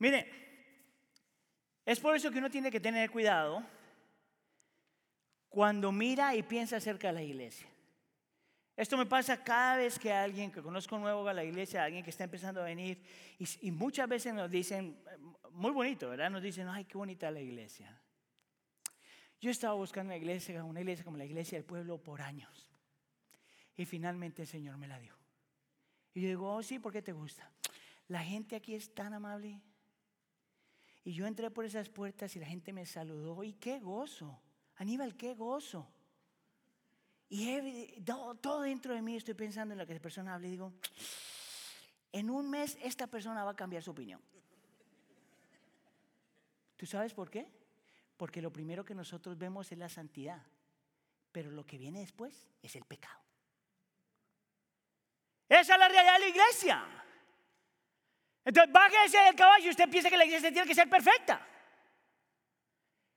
[0.00, 0.28] Mire,
[1.84, 3.62] es por eso que uno tiene que tener cuidado
[5.48, 7.68] cuando mira y piensa acerca de la iglesia.
[8.76, 12.10] Esto me pasa cada vez que alguien que conozco nuevo a la iglesia, alguien que
[12.10, 13.02] está empezando a venir,
[13.38, 14.98] y, muchas veces nos dicen,
[15.52, 16.28] muy bonito, ¿verdad?
[16.28, 17.98] Nos dicen, ay, qué bonita la iglesia.
[19.40, 22.68] Yo estaba buscando una iglesia, una iglesia como la iglesia del pueblo por años.
[23.76, 25.14] Y finalmente el Señor me la dio.
[26.12, 27.50] Y yo digo, oh sí, ¿por qué te gusta?
[28.08, 29.60] La gente aquí es tan amable.
[31.02, 33.42] Y yo entré por esas puertas y la gente me saludó.
[33.42, 34.38] Y qué gozo.
[34.76, 35.90] Aníbal, qué gozo.
[37.28, 40.72] Y todo dentro de mí estoy pensando en lo que esa persona habla y digo,
[42.12, 44.20] en un mes esta persona va a cambiar su opinión.
[46.76, 47.48] ¿Tú sabes por qué?
[48.16, 50.40] Porque lo primero que nosotros vemos es la santidad,
[51.32, 53.20] pero lo que viene después es el pecado.
[55.48, 56.86] Esa es la realidad de la iglesia.
[58.44, 61.44] Entonces, bájese del caballo y usted piensa que la iglesia tiene que ser perfecta.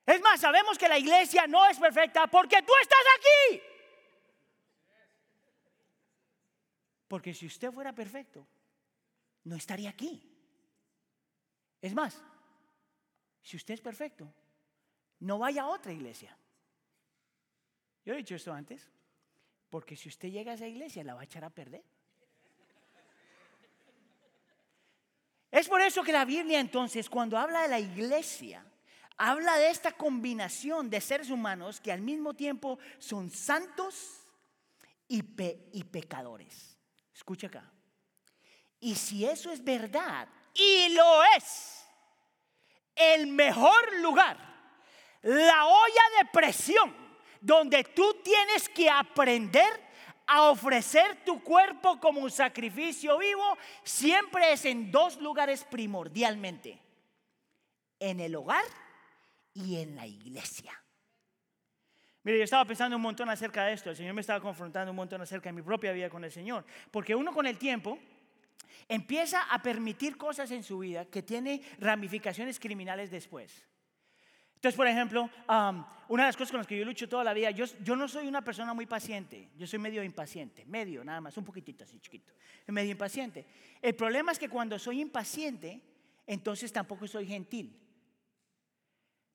[0.05, 3.68] Es más, sabemos que la iglesia no es perfecta porque tú estás aquí.
[7.09, 8.47] Porque si usted fuera perfecto,
[9.43, 10.21] no estaría aquí.
[11.81, 12.21] Es más,
[13.41, 14.31] si usted es perfecto,
[15.21, 16.37] no vaya a otra iglesia.
[18.05, 18.87] Yo he dicho esto antes,
[19.71, 21.83] porque si usted llega a esa iglesia, la va a echar a perder.
[25.49, 28.63] Es por eso que la Biblia entonces, cuando habla de la iglesia,
[29.17, 34.27] habla de esta combinación de seres humanos que al mismo tiempo son santos
[35.07, 35.23] y,
[35.73, 36.78] y pecadores.
[37.19, 37.69] Escucha acá.
[38.79, 41.85] Y si eso es verdad, y lo es,
[42.95, 44.37] el mejor lugar,
[45.23, 46.95] la olla de presión,
[47.41, 49.67] donde tú tienes que aprender
[50.27, 56.81] a ofrecer tu cuerpo como un sacrificio vivo, siempre es en dos lugares primordialmente,
[57.99, 58.63] en el hogar
[59.53, 60.71] y en la iglesia.
[62.23, 64.97] Mire, yo estaba pensando un montón acerca de esto, el Señor me estaba confrontando un
[64.97, 67.97] montón acerca de mi propia vida con el Señor, porque uno con el tiempo
[68.89, 73.65] empieza a permitir cosas en su vida que tiene ramificaciones criminales después.
[74.55, 77.49] Entonces, por ejemplo, una de las cosas con las que yo lucho toda la vida,
[77.51, 81.37] yo, yo, no soy una persona muy paciente, yo soy medio impaciente, medio nada más,
[81.37, 82.33] un poquitito así chiquito,
[82.67, 83.45] medio impaciente.
[83.81, 85.81] El problema es que cuando soy impaciente,
[86.27, 87.79] entonces tampoco soy gentil,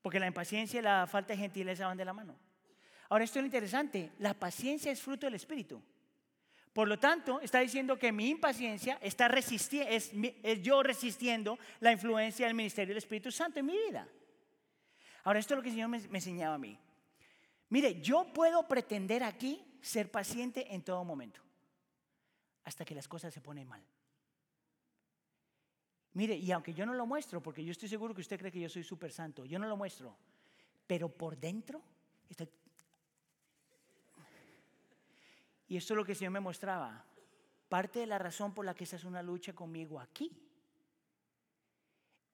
[0.03, 2.37] porque la impaciencia y la falta de gentileza van de la mano.
[3.09, 5.81] Ahora, esto es interesante, la paciencia es fruto del Espíritu.
[6.75, 10.11] Por lo tanto, está diciendo que mi impaciencia está resistiendo, es,
[10.61, 14.05] yo resistiendo la influencia del ministerio del Espíritu Santo en mi vida.
[15.23, 16.77] Ahora, esto es lo que el Señor me, enseñaba a mí.
[17.69, 21.39] Mire, yo puedo pretender aquí ser paciente en todo momento,
[22.65, 23.81] hasta que las cosas se ponen mal.
[26.11, 28.59] Mire, y aunque yo no lo muestro, porque yo estoy seguro que usted cree que
[28.59, 30.17] yo soy súper santo, yo no lo muestro,
[30.85, 31.81] pero por dentro
[32.29, 32.49] estoy...
[35.67, 37.05] Y esto es lo que el Señor me mostraba.
[37.69, 40.31] Parte de la razón por la que esa es una lucha conmigo aquí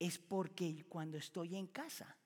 [0.01, 2.17] es porque cuando estoy en casa,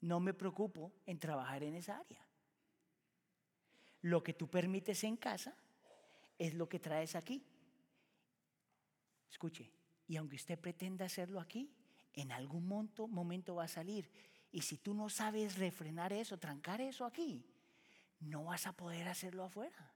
[0.00, 2.26] no me preocupo en trabajar en esa área.
[4.02, 5.56] Lo que tú permites en casa
[6.36, 7.46] es lo que traes aquí.
[9.30, 9.70] Escuche,
[10.08, 11.72] y aunque usted pretenda hacerlo aquí,
[12.12, 14.10] en algún momento, momento va a salir.
[14.50, 17.46] Y si tú no sabes refrenar eso, trancar eso aquí,
[18.18, 19.93] no vas a poder hacerlo afuera.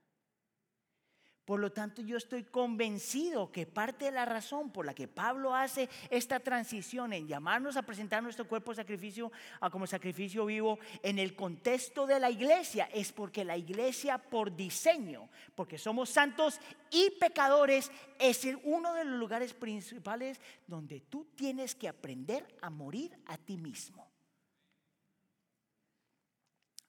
[1.49, 5.55] Por lo tanto, yo estoy convencido que parte de la razón por la que Pablo
[5.55, 9.31] hace esta transición en llamarnos a presentar nuestro cuerpo sacrificio
[9.71, 15.27] como sacrificio vivo en el contexto de la iglesia es porque la iglesia por diseño,
[15.55, 16.59] porque somos santos
[16.91, 23.17] y pecadores, es uno de los lugares principales donde tú tienes que aprender a morir
[23.25, 24.07] a ti mismo.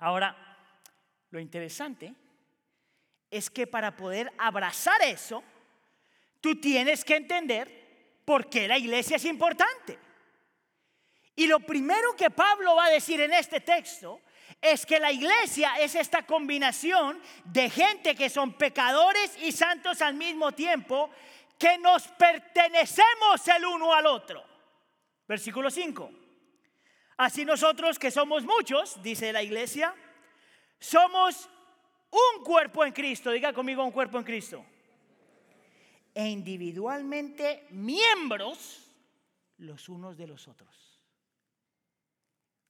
[0.01, 0.37] Ahora,
[1.31, 2.15] lo interesante
[3.31, 5.43] es que para poder abrazar eso,
[6.41, 9.99] tú tienes que entender por qué la iglesia es importante.
[11.37, 14.21] Y lo primero que Pablo va a decir en este texto
[14.61, 20.15] es que la iglesia es esta combinación de gente que son pecadores y santos al
[20.15, 21.11] mismo tiempo,
[21.59, 24.45] que nos pertenecemos el uno al otro.
[25.27, 26.11] Versículo 5.
[27.17, 29.95] Así nosotros que somos muchos, dice la iglesia,
[30.79, 31.49] somos
[32.11, 34.65] un cuerpo en Cristo, diga conmigo un cuerpo en Cristo.
[36.13, 38.91] E individualmente miembros
[39.59, 41.01] los unos de los otros.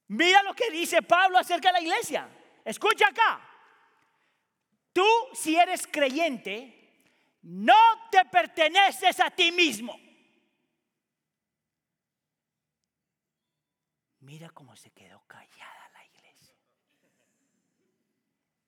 [0.08, 2.28] Mira lo que dice Pablo acerca de la iglesia.
[2.64, 3.40] Escucha acá.
[4.92, 6.80] Tú, si eres creyente,
[7.42, 9.98] no te perteneces a ti mismo.
[14.20, 14.89] Mira cómo se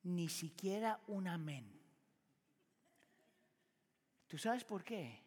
[0.03, 1.67] ni siquiera un amén.
[4.29, 5.21] ¿Tú sabes por qué?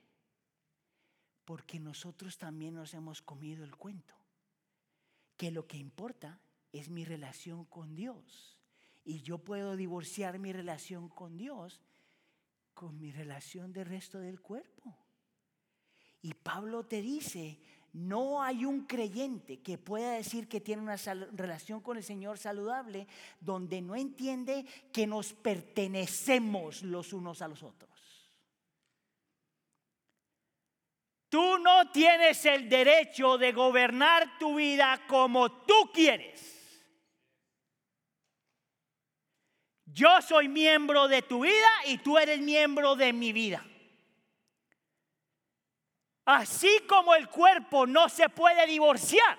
[1.46, 4.16] Porque nosotros también nos hemos comido el cuento.
[5.38, 6.40] Que lo que importa
[6.72, 8.58] es mi relación con Dios.
[9.04, 11.82] Y yo puedo divorciar mi relación con Dios
[12.76, 14.96] con mi relación del resto del cuerpo.
[16.22, 17.58] Y Pablo te dice,
[17.96, 20.98] no hay un creyente que pueda decir que tiene una
[21.32, 23.08] relación con el Señor saludable
[23.40, 27.90] donde no entiende que nos pertenecemos los unos a los otros.
[31.30, 36.84] Tú no tienes el derecho de gobernar tu vida como tú quieres.
[39.86, 43.66] Yo soy miembro de tu vida y tú eres miembro de mi vida.
[46.26, 49.38] Así como el cuerpo no se puede divorciar,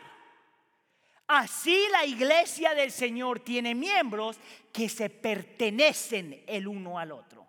[1.27, 4.39] así la iglesia del Señor tiene miembros
[4.73, 7.47] que se pertenecen el uno al otro.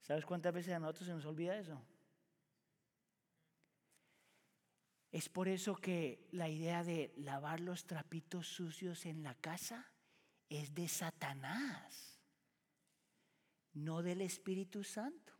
[0.00, 1.80] ¿Sabes cuántas veces a nosotros se nos olvida eso?
[5.12, 9.92] Es por eso que la idea de lavar los trapitos sucios en la casa
[10.48, 12.18] es de Satanás,
[13.74, 15.34] no del Espíritu Santo.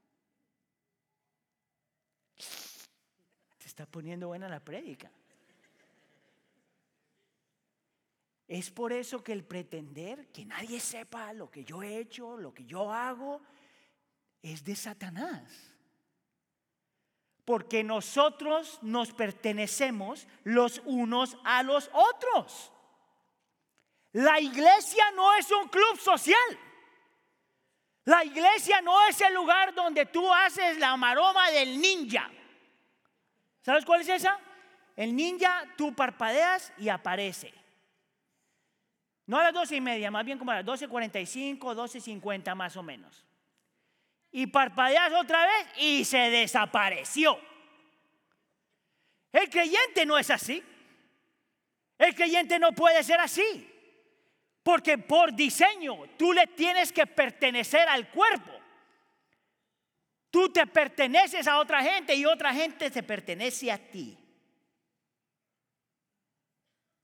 [3.59, 5.11] Se está poniendo buena la prédica.
[8.47, 12.53] Es por eso que el pretender que nadie sepa lo que yo he hecho, lo
[12.53, 13.41] que yo hago,
[14.43, 15.73] es de Satanás.
[17.47, 22.71] Porque nosotros nos pertenecemos los unos a los otros.
[24.13, 26.59] La iglesia no es un club social.
[28.05, 32.31] La iglesia no es el lugar donde tú haces la maroma del ninja.
[33.63, 34.39] ¿Sabes cuál es esa?
[34.97, 37.55] El ninja, tú parpadeas y aparece.
[39.27, 42.83] No a las doce y media, más bien como a las 12.45, 12.50 más o
[42.83, 43.25] menos.
[44.33, 47.39] Y parpadeas otra vez y se desapareció.
[49.31, 50.63] El creyente no es así.
[51.99, 53.69] El creyente no puede ser así.
[54.63, 58.52] Porque por diseño tú le tienes que pertenecer al cuerpo.
[60.33, 64.19] Tú te perteneces a otra gente y otra gente te pertenece a ti.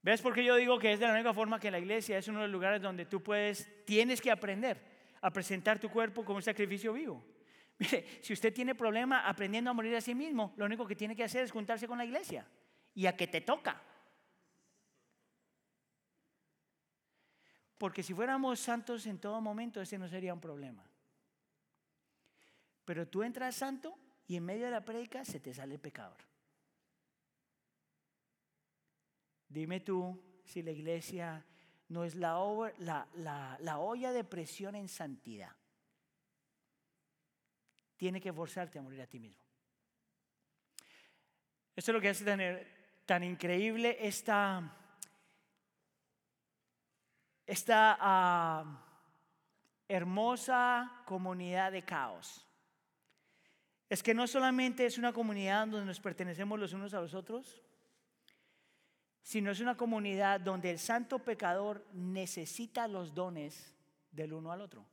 [0.01, 2.27] ¿Ves por qué yo digo que es de la única forma que la iglesia es
[2.27, 4.81] uno de los lugares donde tú puedes, tienes que aprender
[5.21, 7.23] a presentar tu cuerpo como un sacrificio vivo?
[7.77, 11.15] Mire, si usted tiene problema aprendiendo a morir a sí mismo, lo único que tiene
[11.15, 12.47] que hacer es juntarse con la iglesia
[12.95, 13.79] y a que te toca.
[17.77, 20.88] Porque si fuéramos santos en todo momento, ese no sería un problema.
[22.89, 26.17] Pero tú entras santo y en medio de la predica se te sale el pecador.
[29.47, 31.45] Dime tú si la iglesia
[31.89, 32.33] no es la,
[33.13, 35.55] la, olla de presión en santidad.
[37.95, 39.43] Tiene que forzarte a morir a ti mismo.
[41.75, 42.39] Esto es lo que hace tan,
[43.05, 44.75] tan increíble esta
[47.45, 48.83] esta ah,
[49.87, 52.48] hermosa comunidad de caos.
[53.89, 57.61] Es que no solamente es una comunidad donde nos pertenecemos los unos a los otros,
[59.23, 63.75] sino es una comunidad donde el santo pecador necesita los dones
[64.11, 64.85] del uno al otro.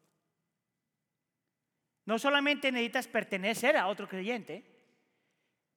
[2.07, 4.65] No solamente necesitas pertenecer a otro creyente,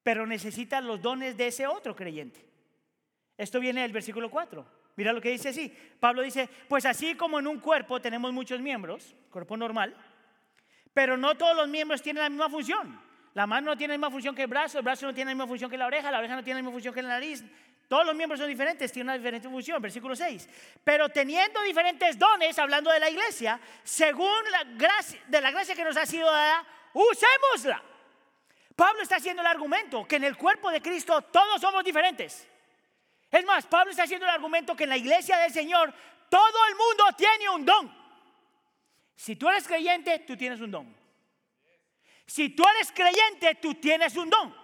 [0.04, 2.48] pero necesitas los dones de ese otro creyente.
[3.38, 4.66] Esto viene del versículo 4.
[4.96, 5.76] Mira lo que dice así.
[6.00, 9.96] Pablo dice, pues así como en un cuerpo tenemos muchos miembros, cuerpo normal,
[10.94, 13.09] pero no todos los miembros tienen la misma función.
[13.40, 15.34] La mano no tiene la misma función que el brazo, el brazo no tiene la
[15.34, 17.42] misma función que la oreja, la oreja no tiene la misma función que la nariz.
[17.88, 19.82] Todos los miembros son diferentes, tienen una diferente función.
[19.82, 20.50] Versículo 6.
[20.84, 25.86] Pero teniendo diferentes dones, hablando de la iglesia, según la gracia, de la gracia que
[25.86, 27.82] nos ha sido dada, usémosla.
[28.76, 32.46] Pablo está haciendo el argumento que en el cuerpo de Cristo todos somos diferentes.
[33.32, 35.94] Es más, Pablo está haciendo el argumento que en la iglesia del Señor
[36.30, 37.90] todo el mundo tiene un don.
[39.16, 40.99] Si tú eres creyente, tú tienes un don.
[42.30, 44.56] Si tú eres creyente, tú tienes un don.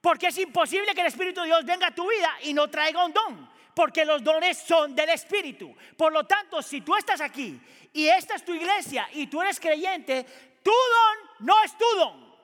[0.00, 3.04] Porque es imposible que el Espíritu de Dios venga a tu vida y no traiga
[3.04, 3.50] un don.
[3.72, 5.72] Porque los dones son del Espíritu.
[5.96, 7.60] Por lo tanto, si tú estás aquí
[7.92, 10.24] y esta es tu iglesia y tú eres creyente,
[10.60, 12.34] tu don no es tu don.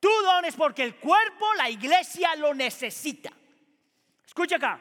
[0.00, 3.30] Tu don es porque el cuerpo, la iglesia lo necesita.
[4.26, 4.80] Escucha acá.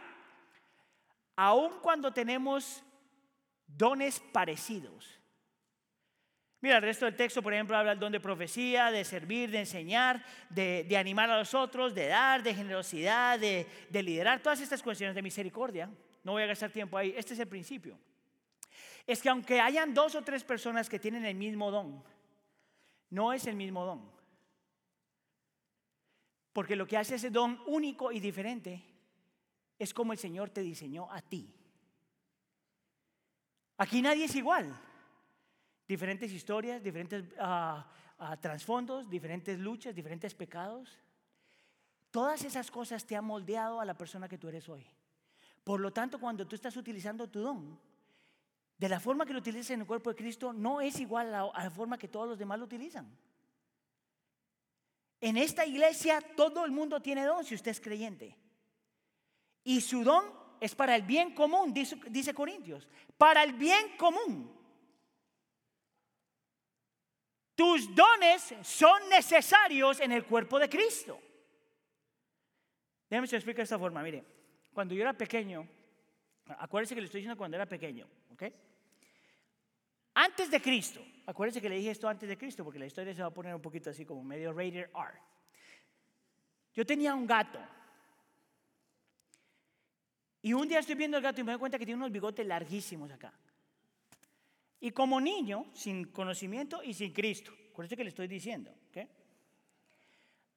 [1.36, 2.82] Aun cuando tenemos
[3.68, 5.17] dones parecidos.
[6.60, 9.60] Mira, el resto del texto, por ejemplo, habla del don de profecía, de servir, de
[9.60, 14.82] enseñar, de, animar a los otros, de dar, de generosidad, de, de liderar, todas estas
[14.82, 15.90] cuestiones de misericordia.
[16.24, 17.14] No voy a gastar tiempo ahí.
[17.16, 18.00] Este es el principio.
[19.06, 22.04] Es que aunque hayan dos o tres personas que tienen el mismo don,
[23.12, 24.12] no es el mismo don.
[26.52, 28.84] Porque lo que hace ese don único y diferente
[29.78, 31.54] es como el Señor te diseñó a ti.
[33.78, 34.76] Aquí nadie es igual.
[35.88, 37.88] Diferentes historias, diferentes ah,
[38.20, 40.98] ah, trasfondos, diferentes luchas, diferentes pecados.
[42.12, 44.86] Todas esas cosas te han moldeado a la persona que tú eres hoy.
[45.64, 47.80] Por lo tanto, cuando tú estás utilizando tu don,
[48.78, 51.64] de la forma que lo utilizas en el cuerpo de Cristo, no es igual a
[51.64, 53.10] la forma que todos los demás lo utilizan.
[55.20, 58.38] En esta iglesia todo el mundo tiene don si usted es creyente.
[59.64, 60.26] Y su don
[60.60, 64.57] es para el bien común, dice, Corintios, para el bien común.
[67.58, 71.20] Tus dones son necesarios en el cuerpo de Cristo.
[73.10, 74.04] Déjame explicar de esta forma.
[74.04, 74.24] Mire,
[74.72, 75.68] cuando yo era pequeño,
[76.60, 78.44] acuérdese que le estoy diciendo cuando era pequeño, ¿ok?
[80.14, 83.24] Antes de Cristo, acuérdese que le dije esto antes de Cristo, porque la historia se
[83.24, 85.20] va a poner un poquito así como medio rated R.
[86.76, 87.60] Yo tenía un gato
[90.44, 92.46] y un día estoy viendo el gato y me doy cuenta que tiene unos bigotes
[92.46, 93.34] larguísimos acá.
[94.80, 98.74] Y como niño, sin conocimiento y sin Cristo, por eso que le estoy diciendo,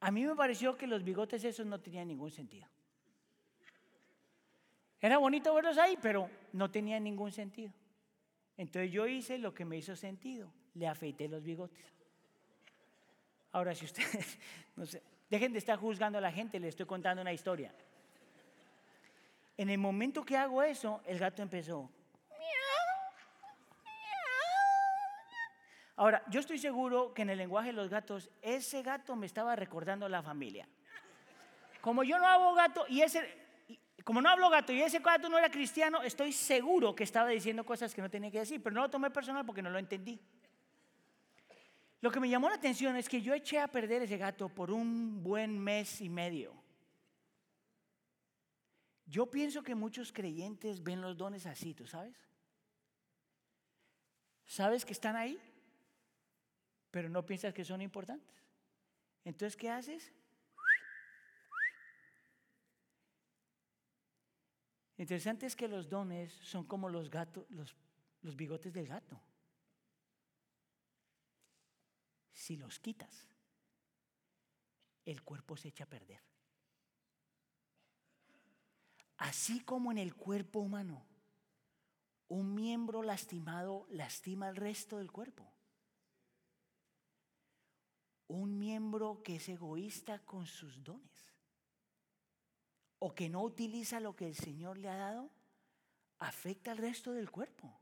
[0.02, 2.66] a mí me pareció que los bigotes esos no tenían ningún sentido.
[4.98, 7.72] Era bonito verlos ahí, pero no tenían ningún sentido.
[8.56, 11.84] Entonces yo hice lo que me hizo sentido, le afeité los bigotes.
[13.52, 14.38] Ahora, si ustedes,
[14.76, 17.72] no sé, Dejen de estar juzgando a la gente, les estoy contando una historia.
[19.56, 21.88] En el momento que hago eso, el gato empezó.
[26.00, 29.54] Ahora, yo estoy seguro que en el lenguaje de los gatos, ese gato me estaba
[29.54, 30.66] recordando a la familia.
[31.82, 33.20] Como yo no hablo gato y ese,
[34.02, 37.66] como no hablo gato y ese gato no era cristiano, estoy seguro que estaba diciendo
[37.66, 40.18] cosas que no tenía que decir, pero no lo tomé personal porque no lo entendí.
[42.00, 44.70] Lo que me llamó la atención es que yo eché a perder ese gato por
[44.70, 46.54] un buen mes y medio.
[49.04, 52.16] Yo pienso que muchos creyentes ven los dones así, ¿tú sabes?
[54.46, 55.38] ¿Sabes que están ahí?
[56.90, 58.34] Pero no piensas que son importantes.
[59.24, 60.12] Entonces, ¿qué haces?
[64.96, 67.74] Interesante es que los dones son como los gatos, los,
[68.20, 69.18] los bigotes del gato.
[72.32, 73.26] Si los quitas,
[75.04, 76.20] el cuerpo se echa a perder.
[79.16, 81.06] Así como en el cuerpo humano,
[82.28, 85.50] un miembro lastimado lastima al resto del cuerpo.
[88.32, 91.34] Un miembro que es egoísta con sus dones
[93.00, 95.30] o que no utiliza lo que el Señor le ha dado,
[96.18, 97.76] afecta al resto del cuerpo.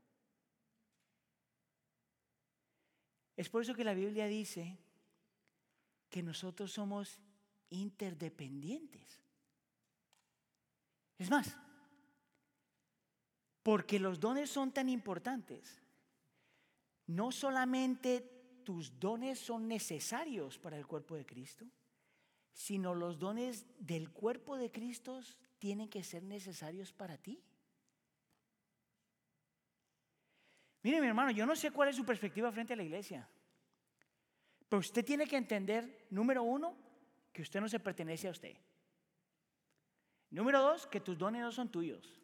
[3.37, 4.79] Es por eso que la Biblia dice
[6.09, 7.19] que nosotros somos
[7.69, 9.21] interdependientes.
[11.19, 11.55] Es más,
[13.61, 15.79] porque los dones son tan importantes,
[17.05, 18.38] no solamente
[18.69, 21.65] tus dones son necesarios para el cuerpo de Cristo,
[22.53, 25.21] sino los dones del cuerpo de Cristo
[25.57, 27.41] tienen que ser necesarios para ti.
[30.83, 33.27] Mire mi hermano, yo no sé cuál es su perspectiva frente a la iglesia,
[34.69, 36.77] pero usted tiene que entender, número uno,
[37.33, 38.55] que usted no se pertenece a usted.
[40.29, 42.21] Número dos, que tus dones no son tuyos.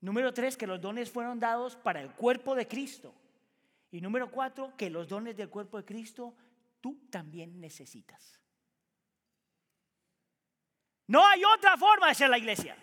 [0.00, 3.14] Número tres, que los dones fueron dados para el cuerpo de Cristo.
[3.96, 6.34] Y número cuatro, que los dones del cuerpo de Cristo
[6.82, 8.38] tú también necesitas.
[11.06, 12.76] No hay otra forma de ser la iglesia.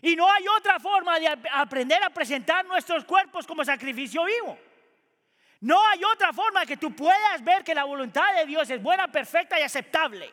[0.00, 4.58] Y no hay otra forma de aprender a presentar nuestros cuerpos como sacrificio vivo.
[5.60, 9.12] No hay otra forma que tú puedas ver que la voluntad de Dios es buena,
[9.12, 10.32] perfecta y aceptable.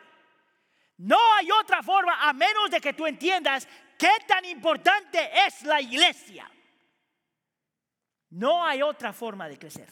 [0.96, 3.68] No hay otra forma a menos de que tú entiendas
[3.98, 6.50] qué tan importante es la iglesia.
[8.30, 9.88] No hay otra forma de crecer.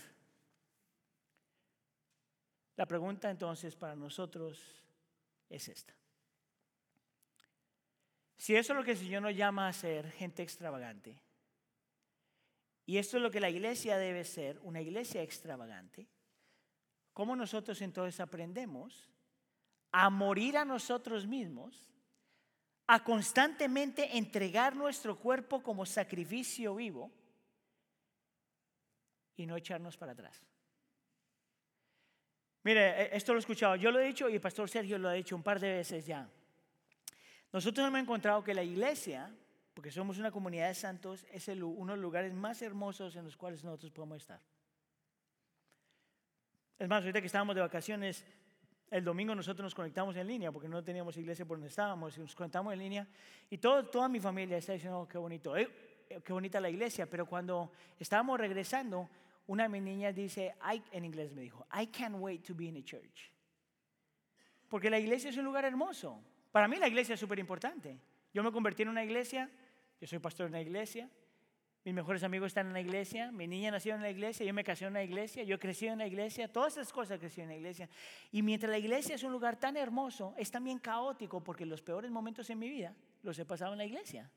[2.76, 4.84] La pregunta entonces para nosotros
[5.50, 5.94] es esta.
[8.36, 11.20] Si eso es lo que el Señor nos llama a ser gente extravagante,
[12.86, 16.06] y esto es lo que la iglesia debe ser, una iglesia extravagante,
[17.12, 19.10] ¿cómo nosotros entonces aprendemos
[19.90, 21.90] a morir a nosotros mismos,
[22.86, 27.12] a constantemente entregar nuestro cuerpo como sacrificio vivo
[29.38, 30.44] y no echarnos para atrás.
[32.64, 35.08] Mire, e, esto lo he escuchado, yo lo he dicho y el pastor Sergio lo
[35.08, 36.28] ha dicho un par de veces ya.
[37.52, 39.34] Nosotros hemos encontrado que la iglesia,
[39.72, 43.36] porque somos una comunidad de santos, es uno de los lugares más hermosos en los
[43.36, 44.40] cuales nosotros podemos estar.
[46.78, 48.24] Es más, ahorita que estábamos de vacaciones,
[48.90, 52.20] el domingo nosotros nos conectamos en línea porque no teníamos iglesia por donde estábamos y
[52.20, 53.06] nos conectamos en línea
[53.50, 55.68] y todo, toda mi familia está diciendo, oh, qué bonito, eh,
[56.24, 59.08] qué bonita la iglesia, pero cuando estábamos regresando,
[59.48, 60.54] una de mis niñas dice,
[60.92, 63.32] en inglés me dijo, I can't wait to be in a church.
[64.68, 66.22] Porque la iglesia es un lugar hermoso.
[66.52, 67.98] Para mí la iglesia es súper importante.
[68.34, 69.50] Yo me convertí en una iglesia,
[70.00, 71.10] yo soy pastor de una iglesia,
[71.82, 74.62] mis mejores amigos están en la iglesia, mi niña nació en la iglesia, yo me
[74.62, 77.56] casé en la iglesia, yo crecí en la iglesia, todas esas cosas crecí en la
[77.56, 77.88] iglesia.
[78.30, 82.10] Y mientras la iglesia es un lugar tan hermoso, es también caótico porque los peores
[82.10, 84.30] momentos en mi vida los he pasado en la iglesia.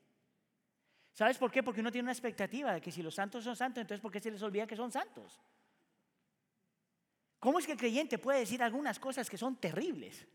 [1.12, 1.62] ¿Sabes por qué?
[1.62, 4.20] Porque uno tiene una expectativa de que si los santos son santos, entonces ¿por qué
[4.20, 5.38] se les olvida que son santos?
[7.38, 10.26] ¿Cómo es que el creyente puede decir algunas cosas que son terribles?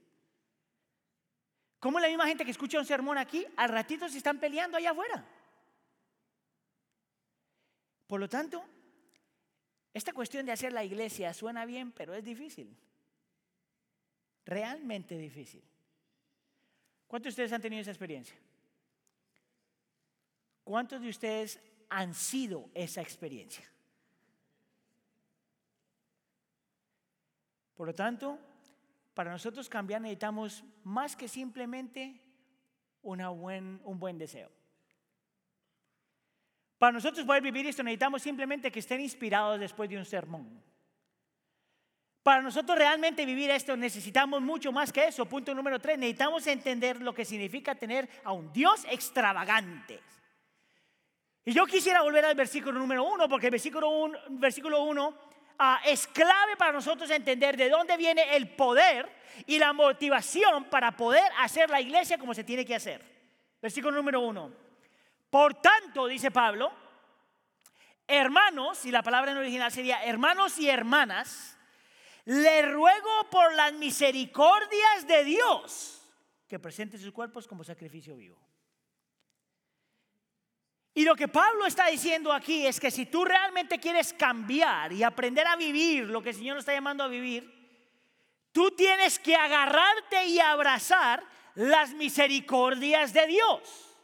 [1.79, 4.91] ¿Cómo la misma gente que escucha un sermón aquí, al ratito se están peleando allá
[4.91, 5.25] afuera?
[8.07, 8.63] Por lo tanto,
[9.93, 12.77] esta cuestión de hacer la iglesia suena bien, pero es difícil.
[14.45, 15.63] Realmente difícil.
[17.07, 18.35] ¿Cuántos de ustedes han tenido esa experiencia?
[20.67, 23.63] ¿Cuántos de ustedes han sido esa experiencia?
[27.73, 28.37] Por lo tanto,
[29.13, 32.19] para nosotros cambiar necesitamos más que simplemente
[33.01, 34.51] un buen deseo.
[36.77, 40.61] Para nosotros poder vivir esto necesitamos simplemente que estén inspirados después de un sermón.
[42.23, 45.25] Para nosotros realmente vivir esto necesitamos mucho más que eso.
[45.25, 50.01] Punto número tres, necesitamos entender lo que significa tener a un Dios extravagante.
[51.47, 55.17] Y yo quisiera volver al versículo número uno, porque el versículo uno, versículo uno
[55.57, 59.09] ah, es clave para nosotros entender de dónde viene el poder
[59.45, 63.01] y la motivación para poder hacer la iglesia como se tiene que hacer.
[63.61, 64.51] Versículo número uno.
[65.29, 66.69] Por tanto, dice Pablo,
[68.05, 71.57] hermanos, y la palabra en original sería hermanos y hermanas,
[72.25, 76.01] le ruego por las misericordias de Dios
[76.45, 78.46] que presente sus cuerpos como sacrificio vivo.
[80.97, 85.03] Y lo que Pablo está diciendo aquí es que si tú realmente quieres cambiar y
[85.03, 87.47] aprender a vivir lo que el Señor nos está llamando a vivir,
[88.51, 91.23] tú tienes que agarrarte y abrazar
[91.53, 93.95] las misericordias de Dios.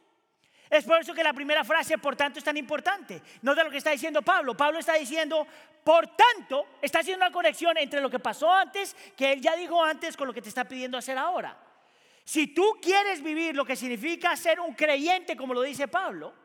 [0.69, 3.23] Es por eso que la primera frase, por tanto, es tan importante.
[3.41, 4.55] No de lo que está diciendo Pablo.
[4.55, 5.47] Pablo está diciendo,
[5.83, 9.83] por tanto, está haciendo una conexión entre lo que pasó antes, que él ya dijo
[9.83, 11.57] antes, con lo que te está pidiendo hacer ahora.
[12.23, 16.42] Si tú quieres vivir lo que significa ser un creyente, como lo dice Pablo,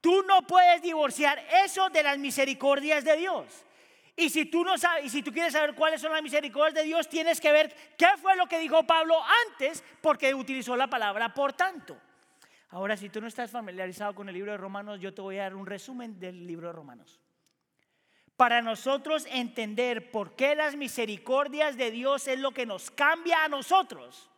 [0.00, 3.66] tú no puedes divorciar eso de las misericordias de Dios.
[4.16, 6.82] Y si tú no sabes, y si tú quieres saber cuáles son las misericordias de
[6.84, 9.16] Dios, tienes que ver qué fue lo que dijo Pablo
[9.48, 11.96] antes, porque utilizó la palabra por tanto.
[12.70, 15.42] Ahora, si tú no estás familiarizado con el libro de Romanos, yo te voy a
[15.44, 17.20] dar un resumen del libro de Romanos.
[18.36, 23.48] Para nosotros entender por qué las misericordias de Dios es lo que nos cambia a
[23.48, 24.30] nosotros,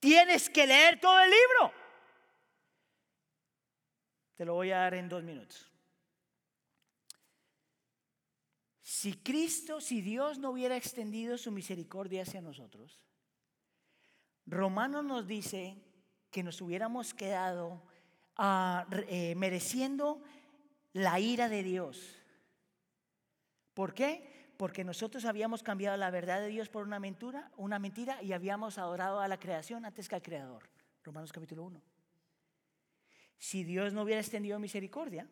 [0.00, 1.72] tienes que leer todo el libro.
[4.34, 5.72] Te lo voy a dar en dos minutos.
[8.80, 13.00] Si Cristo, si Dios no hubiera extendido su misericordia hacia nosotros,
[14.46, 15.76] Romanos nos dice
[16.30, 17.82] que nos hubiéramos quedado
[18.36, 20.22] ah, eh, mereciendo
[20.92, 22.16] la ira de Dios.
[23.74, 24.52] ¿Por qué?
[24.56, 28.78] Porque nosotros habíamos cambiado la verdad de Dios por una mentira, una mentira y habíamos
[28.78, 30.68] adorado a la creación antes que al creador.
[31.02, 31.91] Romanos capítulo 1.
[33.42, 35.26] Si Dios no hubiera extendido misericordia,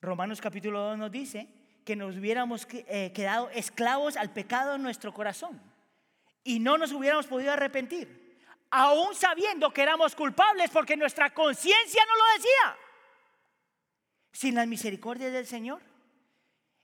[0.00, 1.46] Romanos capítulo 2 nos dice
[1.84, 5.60] que nos hubiéramos eh, quedado esclavos al pecado en nuestro corazón
[6.42, 8.40] y no nos hubiéramos podido arrepentir
[8.70, 12.76] aún sabiendo que éramos culpables porque nuestra conciencia no lo decía,
[14.32, 15.82] sin la misericordia del Señor.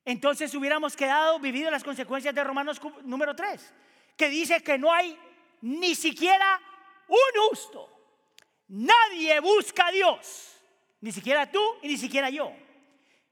[0.05, 3.73] Entonces hubiéramos quedado vivido las consecuencias de Romanos número 3,
[4.19, 5.19] que dice que no hay
[5.63, 6.61] ni siquiera
[7.09, 8.02] un justo.
[8.73, 10.57] Nadie busca a Dios,
[11.01, 12.53] ni siquiera tú y ni siquiera yo.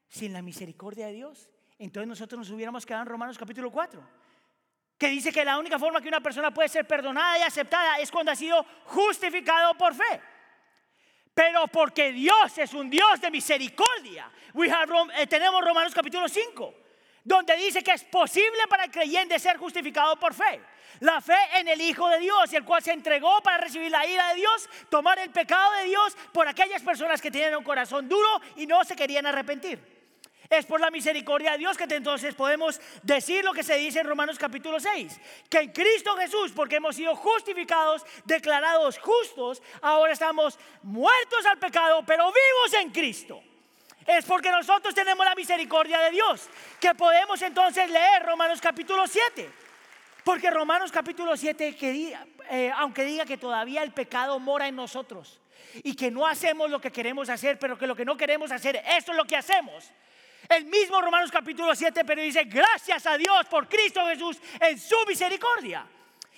[0.09, 4.20] Sin la misericordia de Dios, entonces nosotros nos hubiéramos quedado en Romanos capítulo 4
[5.01, 8.11] que dice que la única forma que una persona puede ser perdonada y aceptada es
[8.11, 10.20] cuando ha sido justificado por fe.
[11.32, 14.30] Pero porque Dios es un Dios de misericordia.
[15.16, 16.74] Eh, tenemos Romanos capítulo 5,
[17.24, 20.60] donde dice que es posible para el creyente ser justificado por fe.
[21.00, 24.28] La fe en el Hijo de Dios, el cual se entregó para recibir la ira
[24.30, 28.28] de Dios, tomar el pecado de Dios por aquellas personas que tienen un corazón duro
[28.56, 30.00] y no se querían arrepentir.
[30.50, 34.08] Es por la misericordia de Dios que entonces podemos decir lo que se dice en
[34.08, 40.58] Romanos capítulo 6, que en Cristo Jesús, porque hemos sido justificados, declarados justos, ahora estamos
[40.82, 43.40] muertos al pecado, pero vivos en Cristo.
[44.11, 46.48] Es porque nosotros tenemos la misericordia de Dios,
[46.80, 49.48] que podemos entonces leer Romanos capítulo 7.
[50.24, 52.18] Porque Romanos capítulo 7, que,
[52.50, 55.38] eh, aunque diga que todavía el pecado mora en nosotros
[55.84, 58.82] y que no hacemos lo que queremos hacer, pero que lo que no queremos hacer,
[58.84, 59.92] eso es lo que hacemos.
[60.48, 64.96] El mismo Romanos capítulo 7, pero dice, gracias a Dios por Cristo Jesús en su
[65.06, 65.86] misericordia.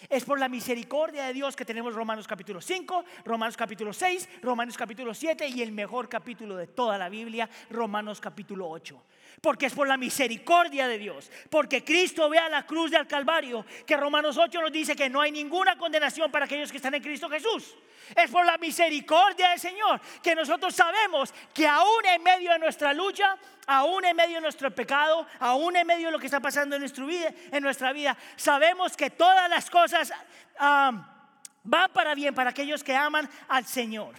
[0.09, 4.77] Es por la misericordia de Dios que tenemos Romanos capítulo 5, Romanos capítulo 6, Romanos
[4.77, 9.03] capítulo 7 y el mejor capítulo de toda la Biblia, Romanos capítulo 8
[9.41, 13.67] porque es por la misericordia de Dios, porque Cristo ve a la cruz del Calvario,
[13.85, 17.03] que Romanos 8 nos dice que no hay ninguna condenación para aquellos que están en
[17.03, 17.75] Cristo Jesús.
[18.15, 22.93] Es por la misericordia del Señor que nosotros sabemos que aún en medio de nuestra
[22.93, 23.37] lucha,
[23.67, 27.63] aún en medio de nuestro pecado, aún en medio de lo que está pasando en
[27.63, 30.13] nuestra vida, sabemos que todas las cosas
[30.59, 34.15] van para bien para aquellos que aman al Señor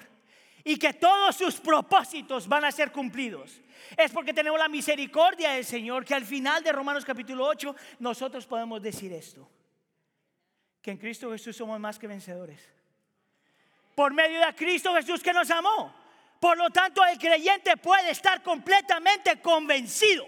[0.63, 3.59] y que todos sus propósitos van a ser cumplidos.
[3.97, 8.45] Es porque tenemos la misericordia del Señor que al final de Romanos capítulo 8 nosotros
[8.45, 9.47] podemos decir esto.
[10.81, 12.61] Que en Cristo Jesús somos más que vencedores.
[13.93, 16.02] Por medio de Cristo Jesús que nos amó.
[16.43, 20.25] Por lo tanto, el creyente puede estar completamente convencido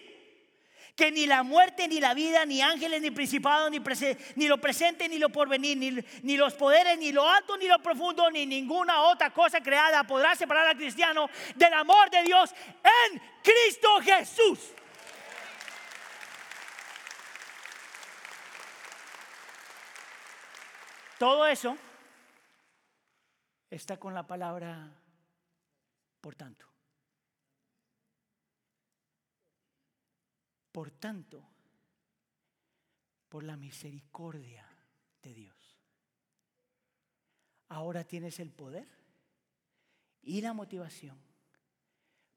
[0.95, 5.19] que ni la muerte, ni la vida, ni ángeles, ni principados, ni, lo presente, ni
[5.19, 9.59] lo porvenir, ni, los poderes, ni lo alto, ni lo profundo, ni ninguna otra cosa
[9.59, 12.55] creada podrá separar al cristiano del amor de Dios
[13.11, 14.71] en Cristo Jesús.
[21.19, 21.77] Todo eso
[23.69, 24.93] está con la palabra
[26.25, 26.65] por tanto.
[30.71, 31.47] Por tanto,
[33.29, 34.67] por la misericordia
[35.21, 35.77] de Dios.
[37.67, 38.87] Ahora tienes el poder
[40.23, 41.21] y la motivación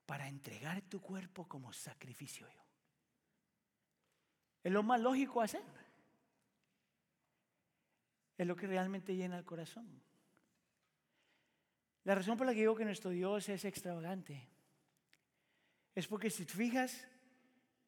[0.04, 2.46] para entregar tu cuerpo como sacrificio.
[4.64, 5.64] Es lo más lógico hacer.
[8.36, 10.07] Es lo que realmente llena el corazón.
[12.08, 14.48] La razón por la que digo que nuestro Dios es extravagante
[15.94, 17.06] es porque si te fijas,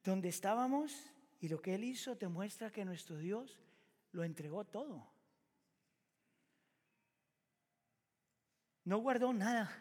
[0.05, 0.93] donde estábamos
[1.41, 3.59] y lo que Él hizo te muestra que nuestro Dios
[4.13, 5.11] lo entregó todo.
[8.85, 9.75] No guardó nada.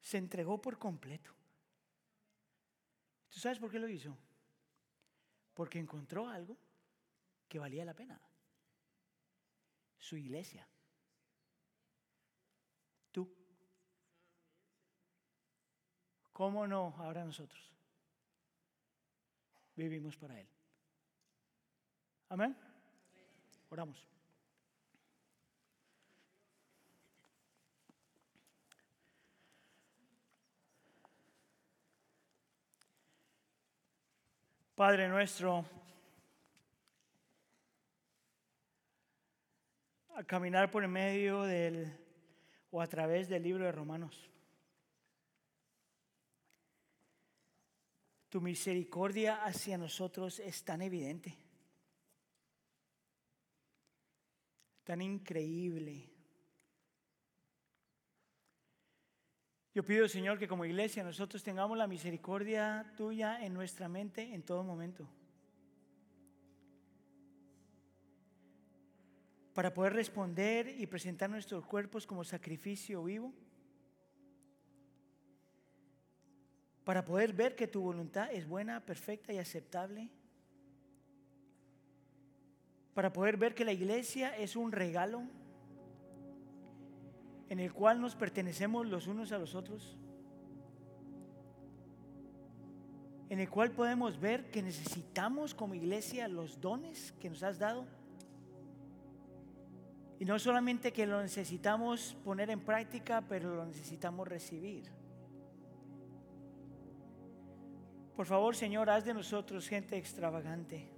[0.00, 1.30] Se entregó por completo.
[3.28, 4.16] ¿Tú sabes por qué lo hizo?
[5.52, 6.56] Porque encontró algo
[7.46, 8.18] que valía la pena.
[9.98, 10.66] Su iglesia.
[13.14, 13.32] Tú.
[16.34, 17.70] ¿Cómo no ahora nosotros?
[19.76, 20.46] vivimos para Él.
[22.28, 22.56] Amén.
[23.70, 24.06] Oramos.
[34.74, 35.64] Padre nuestro,
[40.16, 41.96] a caminar por medio del
[42.72, 44.33] o a través del libro de Romanos.
[48.34, 51.38] Tu misericordia hacia nosotros es tan evidente,
[54.82, 56.10] tan increíble.
[59.72, 64.42] Yo pido, Señor, que como iglesia nosotros tengamos la misericordia tuya en nuestra mente en
[64.42, 65.08] todo momento.
[69.54, 73.32] Para poder responder y presentar nuestros cuerpos como sacrificio vivo
[76.84, 80.10] para poder ver que tu voluntad es buena, perfecta y aceptable.
[82.92, 85.22] Para poder ver que la iglesia es un regalo
[87.48, 89.96] en el cual nos pertenecemos los unos a los otros.
[93.30, 97.86] En el cual podemos ver que necesitamos como iglesia los dones que nos has dado.
[100.20, 105.03] Y no solamente que lo necesitamos poner en práctica, pero lo necesitamos recibir.
[108.16, 110.88] Por favor, Señor, haz de nosotros gente extravagante.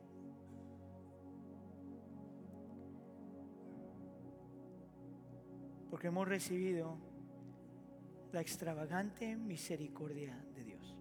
[5.90, 6.98] Porque hemos recibido
[8.32, 10.94] la extravagante misericordia de Dios.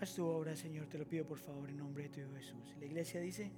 [0.00, 2.74] Haz tu obra, Señor, te lo pido por favor en nombre de tu Jesús.
[2.80, 3.52] La iglesia dice...